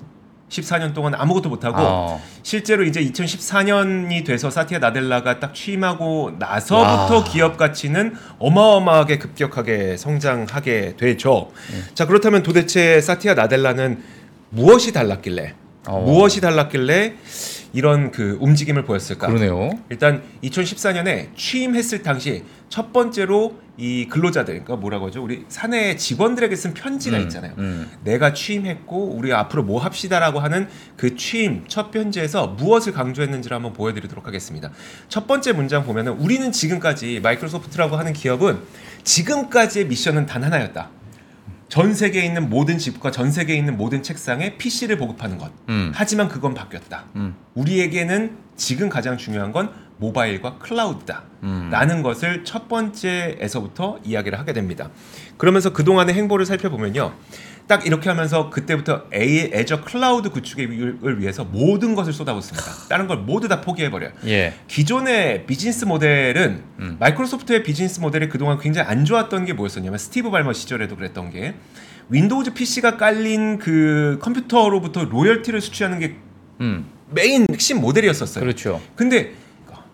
14년 0.48 0.94
동안 0.94 1.14
아무것도 1.14 1.48
못 1.48 1.64
하고 1.64 1.76
어. 1.80 2.22
실제로 2.42 2.84
이제 2.84 3.00
2014년이 3.04 4.24
돼서 4.24 4.50
사티아 4.50 4.78
나델라가 4.78 5.40
딱 5.40 5.54
취임하고 5.54 6.32
나서부터 6.38 7.18
와. 7.18 7.24
기업 7.24 7.56
가치는 7.56 8.14
어마어마하게 8.38 9.18
급격하게 9.18 9.96
성장하게 9.96 10.96
되죠. 10.96 11.50
네. 11.70 11.94
자 11.94 12.06
그렇다면 12.06 12.42
도대체 12.42 13.00
사티아 13.00 13.34
나델라는 13.34 14.02
무엇이 14.50 14.92
달랐길래 14.92 15.54
어. 15.88 16.00
무엇이 16.00 16.40
달랐길래 16.40 17.14
이런 17.72 18.10
그 18.10 18.38
움직임을 18.40 18.84
보였을까? 18.84 19.26
그러네요. 19.26 19.70
일단 19.90 20.22
2014년에 20.42 21.36
취임했을 21.36 22.02
당시 22.02 22.44
첫 22.68 22.92
번째로 22.92 23.56
이 23.80 24.08
근로자들, 24.08 24.64
그러니까 24.64 24.74
뭐라고 24.74 25.06
하죠? 25.06 25.22
우리 25.22 25.44
사내 25.48 25.94
직원들에게 25.94 26.54
쓴 26.56 26.74
편지가 26.74 27.16
음, 27.16 27.22
있잖아요. 27.22 27.52
음. 27.58 27.88
내가 28.02 28.32
취임했고 28.32 29.10
우리 29.16 29.32
앞으로 29.32 29.62
뭐 29.62 29.80
합시다라고 29.80 30.40
하는 30.40 30.68
그 30.96 31.14
취임 31.14 31.64
첫 31.68 31.92
편지에서 31.92 32.48
무엇을 32.48 32.92
강조했는지를 32.92 33.54
한번 33.54 33.72
보여드리도록 33.72 34.26
하겠습니다. 34.26 34.72
첫 35.08 35.28
번째 35.28 35.52
문장 35.52 35.84
보면은 35.84 36.12
우리는 36.14 36.50
지금까지 36.50 37.20
마이크로소프트라고 37.20 37.96
하는 37.96 38.12
기업은 38.12 38.58
지금까지의 39.04 39.86
미션은 39.86 40.26
단 40.26 40.42
하나였다. 40.42 40.90
전 41.68 41.94
세계에 41.94 42.24
있는 42.24 42.48
모든 42.48 42.78
집과 42.78 43.12
전 43.12 43.30
세계에 43.30 43.56
있는 43.56 43.76
모든 43.76 44.02
책상에 44.02 44.56
PC를 44.56 44.98
보급하는 44.98 45.38
것. 45.38 45.52
음. 45.68 45.92
하지만 45.94 46.28
그건 46.28 46.52
바뀌었다. 46.52 47.04
음. 47.14 47.36
우리에게는 47.54 48.36
지금 48.56 48.88
가장 48.88 49.16
중요한 49.16 49.52
건 49.52 49.70
모바일과 49.98 50.58
클라우드다. 50.58 51.22
음. 51.42 51.68
라는 51.70 52.02
것을 52.02 52.44
첫 52.44 52.68
번째에서부터 52.68 54.00
이야기를 54.04 54.38
하게 54.38 54.52
됩니다. 54.52 54.90
그러면서 55.36 55.72
그동안의 55.72 56.14
행보를 56.14 56.46
살펴보면요. 56.46 57.12
딱 57.68 57.86
이렇게 57.86 58.08
하면서 58.08 58.48
그때부터 58.48 59.04
A, 59.14 59.50
애저 59.52 59.82
클라우드 59.82 60.30
구축을 60.30 61.20
위해서 61.20 61.44
모든 61.44 61.94
것을 61.94 62.14
쏟아붓습니다. 62.14 62.66
다른 62.88 63.06
걸 63.06 63.18
모두 63.18 63.46
다 63.46 63.60
포기해버려요. 63.60 64.12
예. 64.26 64.54
기존의 64.68 65.46
비즈니스 65.46 65.84
모델은 65.84 66.62
음. 66.78 66.96
마이크로소프트의 66.98 67.62
비즈니스 67.62 68.00
모델이 68.00 68.30
그동안 68.30 68.58
굉장히 68.58 68.88
안 68.88 69.04
좋았던 69.04 69.44
게 69.44 69.52
뭐였었냐면 69.52 69.98
스티브 69.98 70.30
발머 70.30 70.54
시절에도 70.54 70.96
그랬던 70.96 71.30
게 71.30 71.56
윈도우즈 72.08 72.54
PC가 72.54 72.96
깔린 72.96 73.58
그 73.58 74.18
컴퓨터로부터 74.22 75.04
로열티를 75.04 75.60
수취하는 75.60 75.98
게 75.98 76.16
음. 76.62 76.86
메인 77.10 77.46
핵심 77.50 77.82
모델이었었어요. 77.82 78.42
그렇죠. 78.42 78.80
근데 78.96 79.34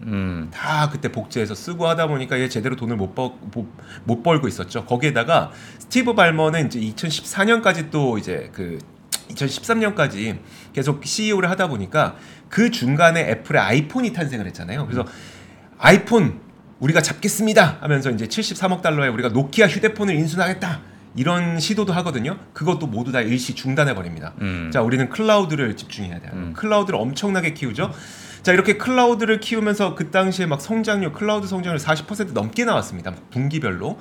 음. 0.02 0.50
다 0.52 0.88
그때 0.90 1.10
복제해서 1.10 1.54
쓰고 1.54 1.86
하다 1.86 2.08
보니까 2.08 2.38
얘 2.38 2.48
제대로 2.48 2.76
돈을 2.76 2.96
못, 2.96 3.14
벌, 3.14 3.30
못, 3.52 3.66
못 4.04 4.22
벌고 4.22 4.48
있었죠. 4.48 4.84
거기에다가 4.84 5.50
스티브 5.78 6.14
발머는 6.14 6.66
이제 6.66 6.80
2014년까지 6.80 7.90
또 7.90 8.18
이제 8.18 8.50
그 8.52 8.78
2013년까지 9.30 10.38
계속 10.72 11.04
CEO를 11.04 11.50
하다 11.50 11.68
보니까 11.68 12.16
그 12.48 12.70
중간에 12.70 13.20
애플의 13.30 13.60
아이폰이 13.60 14.12
탄생을 14.12 14.46
했잖아요. 14.46 14.86
그래서 14.86 15.06
아이폰 15.78 16.40
우리가 16.80 17.00
잡겠습니다 17.00 17.78
하면서 17.80 18.10
이제 18.10 18.26
73억 18.26 18.82
달러에 18.82 19.08
우리가 19.08 19.30
노키아 19.30 19.66
휴대폰을 19.66 20.14
인수하겠다 20.14 20.80
이런 21.16 21.60
시도도 21.60 21.92
하거든요. 21.94 22.38
그것도 22.52 22.86
모두 22.86 23.12
다 23.12 23.20
일시 23.20 23.54
중단해 23.54 23.94
버립니다. 23.94 24.34
음. 24.40 24.70
자, 24.72 24.82
우리는 24.82 25.08
클라우드를 25.08 25.76
집중해야 25.76 26.18
돼요. 26.18 26.32
음. 26.34 26.52
클라우드를 26.54 26.98
엄청나게 26.98 27.54
키우죠. 27.54 27.92
자, 28.44 28.52
이렇게 28.52 28.76
클라우드를 28.76 29.40
키우면서 29.40 29.94
그 29.94 30.10
당시에 30.10 30.44
막 30.44 30.60
성장률, 30.60 31.14
클라우드 31.14 31.46
성장률 31.46 31.80
40% 31.80 32.34
넘게 32.34 32.66
나왔습니다. 32.66 33.14
분기별로. 33.30 33.98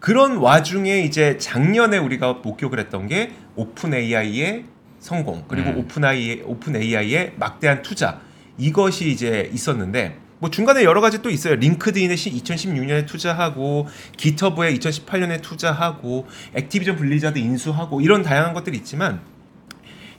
그런 0.00 0.38
와중에 0.38 1.02
이제 1.02 1.36
작년에 1.36 1.98
우리가 1.98 2.32
목격을 2.42 2.80
했던 2.80 3.06
게 3.06 3.32
오픈 3.54 3.92
AI의 3.92 4.64
성공 4.98 5.44
그리고 5.46 5.70
음. 5.70 5.78
오픈 5.80 6.06
AI 6.06 6.40
오픈 6.46 6.74
AI의 6.74 7.34
막대한 7.36 7.82
투자 7.82 8.22
이것이 8.56 9.10
이제 9.10 9.50
있었는데 9.52 10.18
뭐 10.38 10.48
중간에 10.48 10.84
여러 10.84 11.02
가지 11.02 11.20
또 11.20 11.28
있어요. 11.28 11.56
링크드인에 11.56 12.14
2016년에 12.14 13.06
투자하고 13.06 13.88
깃허브에 14.16 14.72
2018년에 14.72 15.42
투자하고 15.42 16.26
액티비전 16.54 16.96
블리자드 16.96 17.38
인수하고 17.38 18.00
이런 18.00 18.22
다양한 18.22 18.54
것들이 18.54 18.78
있지만 18.78 19.20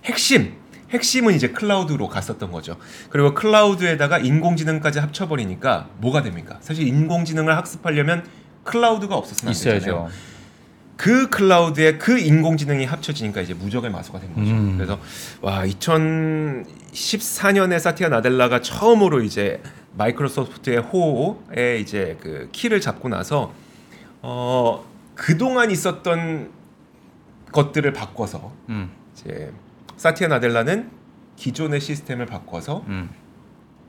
핵심 0.06 0.62
핵심은 0.93 1.34
이제 1.34 1.49
클라우드로 1.49 2.08
갔었던 2.08 2.51
거죠. 2.51 2.77
그리고 3.10 3.34
클라우드에다가 3.34 4.19
인공지능까지 4.19 4.99
합쳐버리니까 4.99 5.89
뭐가 5.97 6.21
됩니까? 6.21 6.60
사실 6.62 6.88
인공지능을 6.88 7.58
학습하려면 7.58 8.25
클라우드가 8.63 9.15
없었으면 9.15 9.49
안 9.49 9.53
되잖아요. 9.53 9.77
있어야죠. 9.79 10.10
그 10.95 11.29
클라우드에 11.29 11.97
그 11.97 12.17
인공지능이 12.19 12.86
합쳐지니까 12.86 13.41
이제 13.41 13.53
무적의 13.53 13.91
마소가 13.91 14.19
된 14.19 14.34
거죠. 14.34 14.51
음. 14.51 14.77
그래서 14.77 14.99
와 15.41 15.65
2014년에 15.65 17.79
사티아 17.79 18.08
나델라가 18.10 18.62
처음으로 18.62 19.21
이제 19.21 19.62
마이크로소프트의 19.97 20.77
호에 20.79 21.79
이제 21.79 22.17
그 22.21 22.47
키를 22.51 22.79
잡고 22.79 23.10
나서 23.10 23.53
어 24.21 24.93
그 25.15 25.38
동안 25.38 25.71
있었던 25.71 26.51
것들을 27.51 27.93
바꿔서 27.93 28.51
음. 28.69 28.89
이제 29.13 29.51
사티아 30.04 30.28
나델라는 30.28 30.89
기존의 31.38 31.80
시스템을 31.80 32.26
바꿔서 32.26 32.84
음. 32.89 33.10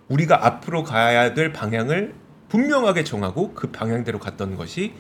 우리가 0.07 0.47
앞으로 0.47 0.85
가야 0.85 1.35
될 1.35 1.53
방향을 1.53 2.15
분명하게 2.49 3.03
정하고 3.03 3.53
그 3.53 3.73
방향대로 3.73 4.21
갔던 4.21 4.55
것이 4.55 4.93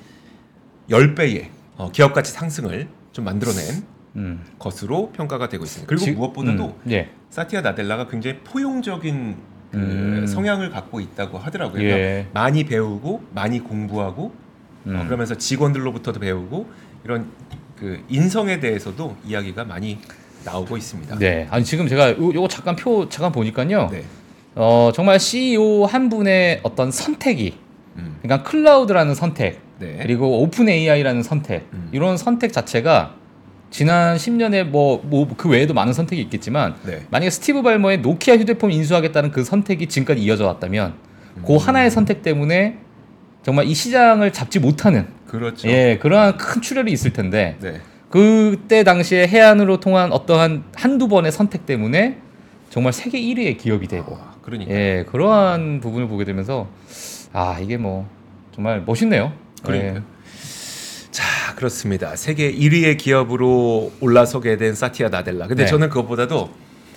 10배의 0.91 1.51
어, 1.77 1.93
기업 1.93 2.15
가치 2.15 2.33
상승을 2.33 2.89
좀 3.13 3.27
만들어낸 3.27 3.85
음. 4.17 4.45
것으로 4.59 5.13
평가가 5.13 5.49
되고 5.49 5.63
있습니다. 5.63 5.89
그리고 5.89 6.05
지- 6.05 6.11
무엇보다도 6.11 6.81
음. 6.85 6.91
예. 6.91 7.13
사티아 7.31 7.61
나델라가 7.61 8.09
굉장히 8.09 8.41
포용적인 8.41 9.37
그 9.71 9.77
음. 9.79 10.27
성향을 10.27 10.71
갖고 10.71 10.99
있다고 10.99 11.39
하더라고요. 11.39 11.81
예. 11.85 11.89
그러니까 11.89 12.31
많이 12.41 12.65
배우고 12.65 13.23
많이 13.33 13.61
공부하고 13.61 14.25
어, 14.25 14.35
음. 14.87 15.05
그러면서 15.07 15.37
직원들로부터도 15.37 16.19
배우고 16.19 16.69
이런 17.05 17.31
그 17.79 18.03
인성에 18.09 18.59
대해서도 18.59 19.17
이야기가 19.25 19.65
많이 19.65 20.01
나오고 20.45 20.77
있습니다. 20.77 21.19
네. 21.19 21.47
아니 21.51 21.65
지금 21.65 21.89
제가 21.89 22.11
요, 22.11 22.17
요거 22.35 22.49
잠깐 22.49 22.77
표 22.77 23.09
잠깐 23.09 23.33
보니까요. 23.33 23.89
네. 23.91 24.05
어 24.55 24.91
정말 24.95 25.19
CEO 25.19 25.85
한 25.85 26.09
분의 26.09 26.61
어떤 26.63 26.91
선택이 26.91 27.59
음. 27.97 28.17
그러니까 28.23 28.49
클라우드라는 28.49 29.15
선택 29.15 29.61
네. 29.79 29.99
그리고 30.01 30.41
오픈 30.43 30.69
AI라는 30.69 31.23
선택 31.23 31.67
음. 31.73 31.89
이런 31.93 32.17
선택 32.17 32.53
자체가 32.53 33.15
지난 33.71 34.17
10년에 34.17 34.63
뭐 34.65 35.03
뭐 35.03 35.27
그 35.37 35.49
외에도 35.49 35.75
많은 35.75 35.93
선택이 35.93 36.23
있겠지만 36.23 36.77
네. 36.87 37.03
만약에 37.11 37.31
스티브 37.31 37.63
발머의 37.63 37.99
노키아 37.99 38.37
휴대폰 38.37 38.71
인수하겠다는 38.71 39.33
그 39.33 39.43
선택이 39.43 39.89
지금까지 39.89 40.21
이어져 40.23 40.47
왔다면 40.47 40.95
음. 41.39 41.43
그 41.45 41.57
하나의 41.57 41.91
선택 41.91 42.23
때문에 42.23 42.79
정말 43.43 43.67
이 43.67 43.75
시장을 43.75 44.33
잡지 44.33 44.61
못하는 44.61 45.07
그렇죠. 45.27 45.69
예 45.69 45.99
그러한 46.01 46.37
큰 46.37 46.63
출혈이 46.63 46.93
있을 46.93 47.13
텐데 47.13 47.57
네. 47.61 47.81
그때 48.15 48.85
당시에 48.85 49.27
해안으로 49.27 49.81
통한 49.81 50.13
어떠한 50.13 50.63
한두 50.77 51.09
번의 51.09 51.33
선택 51.33 51.67
때문에 51.67 52.21
정말 52.71 52.93
세계 52.93 53.21
1위의 53.21 53.59
기업이 53.59 53.89
되고 53.89 54.15
아, 54.15 54.37
그러니까. 54.41 54.73
예 54.73 55.05
그러한 55.11 55.81
부분을 55.81 56.07
보게 56.07 56.25
되면서 56.25 56.69
아 57.33 57.59
이게 57.61 57.77
뭐 57.77 58.09
정말 58.55 58.85
멋있네요. 58.87 59.33
그러니까요. 59.65 59.97
예. 59.97 60.03
자 61.11 61.25
그렇습니다. 61.57 62.15
세계 62.15 62.53
1위의 62.53 62.99
기업으로 62.99 63.91
올라서게 64.01 64.59
된 64.59 64.77
사티아 64.77 65.09
나델라. 65.09 65.49
근데 65.49 65.65
네. 65.65 65.69
저는 65.69 65.89
그것보다도 65.89 66.51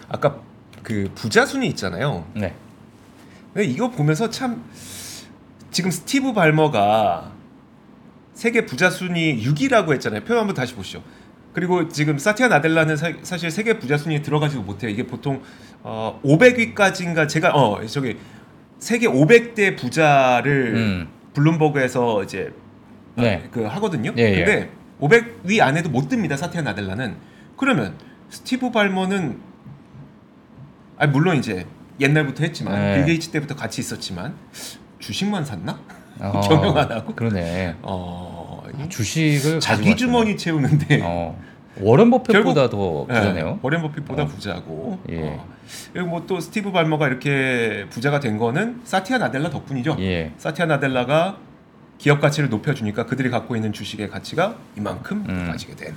아까 0.09 0.37
그 0.83 1.09
부자 1.15 1.47
순위 1.47 1.65
있잖아요. 1.69 2.27
네. 2.35 2.53
근데 3.55 3.67
이거 3.67 3.89
보면서 3.89 4.29
참 4.29 4.63
지금 5.71 5.89
스티브 5.89 6.33
발머가 6.33 7.31
세계 8.37 8.67
부자 8.67 8.91
순위 8.91 9.43
6위라고 9.43 9.93
했잖아요. 9.93 10.23
표 10.23 10.35
한번 10.35 10.55
다시 10.55 10.75
보시죠. 10.75 11.01
그리고 11.53 11.87
지금 11.87 12.19
사티아 12.19 12.49
나델라는 12.49 12.95
사, 12.95 13.11
사실 13.23 13.49
세계 13.49 13.79
부자 13.79 13.97
순위에 13.97 14.21
들어가지도 14.21 14.61
못해요. 14.61 14.91
이게 14.91 15.07
보통 15.07 15.41
어 15.81 16.19
500위까지인가 16.23 17.27
제가 17.27 17.53
어 17.55 17.83
저기 17.87 18.15
세계 18.77 19.07
500대 19.07 19.75
부자를 19.75 20.75
음. 20.75 21.07
블룸버그에서 21.33 22.23
이제 22.25 22.53
네. 23.15 23.49
그 23.51 23.63
하거든요. 23.63 24.13
예, 24.19 24.21
예. 24.21 24.45
근데 24.45 24.71
500위 25.01 25.59
안에도 25.59 25.89
못 25.89 26.07
듭니다. 26.07 26.37
사티아 26.37 26.61
나델라는. 26.61 27.15
그러면 27.57 27.95
스티브 28.29 28.69
발머는 28.69 29.39
아 30.99 31.07
물론 31.07 31.37
이제 31.37 31.65
옛날부터 31.99 32.43
했지만 32.43 32.75
네. 32.79 32.95
빌 32.97 33.05
게이츠 33.05 33.31
때부터 33.31 33.55
같이 33.55 33.81
있었지만 33.81 34.35
주식만 34.99 35.43
샀나? 35.43 35.79
어, 36.19 36.41
경영 36.41 36.77
안 36.77 36.91
하고? 36.91 37.13
그러네. 37.15 37.75
어 37.81 38.63
아, 38.65 38.89
주식을 38.89 39.59
자기 39.59 39.95
주머니 39.95 40.37
채우는데. 40.37 41.01
어. 41.03 41.39
워런 41.79 42.09
버핏보다 42.09 42.69
더 42.69 43.05
예, 43.09 43.13
부자네요. 43.13 43.59
워렌 43.61 43.81
버핏보다 43.81 44.23
어. 44.23 44.25
부자고. 44.25 44.99
예. 45.09 45.21
어. 45.21 45.47
그리고 45.93 46.09
뭐 46.09 46.26
또 46.26 46.39
스티브 46.39 46.71
발머가 46.71 47.07
이렇게 47.07 47.85
부자가 47.89 48.19
된 48.19 48.37
거는 48.37 48.81
사티아 48.83 49.17
나델라 49.19 49.49
덕분이죠. 49.49 49.97
예. 49.99 50.31
사티아 50.37 50.65
나델라가 50.65 51.37
기업 51.97 52.21
가치를 52.21 52.49
높여주니까 52.49 53.05
그들이 53.05 53.29
갖고 53.29 53.55
있는 53.55 53.73
주식의 53.73 54.09
가치가 54.09 54.55
이만큼 54.75 55.25
음. 55.27 55.45
높아지게 55.45 55.75
된. 55.75 55.93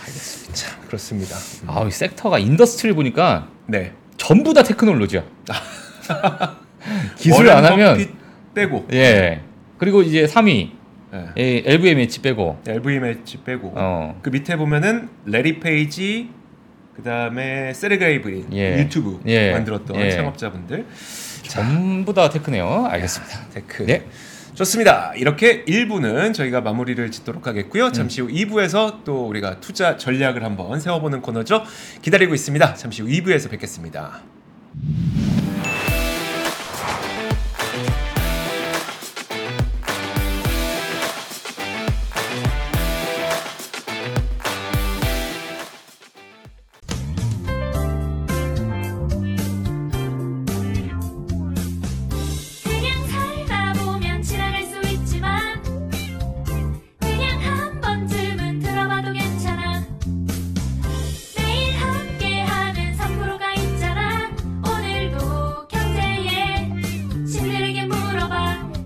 알겠습니다. 0.00 0.54
참 0.54 0.80
그렇습니다. 0.86 1.36
아, 1.66 1.84
이 1.86 1.90
섹터가 1.90 2.38
industry를 2.38 2.94
보니까 2.94 3.48
네. 3.66 3.92
전부 4.16 4.54
다 4.54 4.62
테크놀로지야. 4.62 5.22
기술 7.16 7.50
안 7.50 7.64
하면 7.64 8.06
빼고 8.54 8.88
예. 8.92 9.42
그리고 9.80 10.02
이제 10.02 10.26
3위 10.26 10.70
네. 11.10 11.26
예, 11.38 11.62
LVMH 11.64 12.20
빼고 12.20 12.58
LVMH 12.66 13.38
빼고 13.44 13.72
어. 13.74 14.20
그 14.22 14.28
밑에 14.28 14.56
보면은 14.56 15.08
래리 15.24 15.58
페이지 15.58 16.28
그 16.94 17.02
다음에 17.02 17.72
세르게이 17.72 18.20
브린 18.20 18.46
예. 18.52 18.78
유튜브 18.78 19.20
예. 19.26 19.52
만들었던 19.52 19.96
예. 19.96 20.10
창업자분들 20.10 20.86
전부 21.44 22.12
다 22.12 22.28
tech네요. 22.28 22.86
알겠습니다. 22.90 23.46
tech 23.54 23.86
네. 23.86 24.06
좋습니다. 24.54 25.14
이렇게 25.16 25.64
1부는 25.64 26.34
저희가 26.34 26.60
마무리를 26.60 27.10
짓도록 27.10 27.46
하겠고요. 27.46 27.90
잠시 27.92 28.20
후 28.20 28.28
2부에서 28.28 29.02
또 29.04 29.26
우리가 29.26 29.60
투자 29.60 29.96
전략을 29.96 30.44
한번 30.44 30.78
세워보는 30.78 31.22
코너죠. 31.22 31.64
기다리고 32.02 32.34
있습니다. 32.34 32.74
잠시 32.74 33.00
후 33.00 33.08
2부에서 33.08 33.48
뵙겠습니다. 33.50 34.20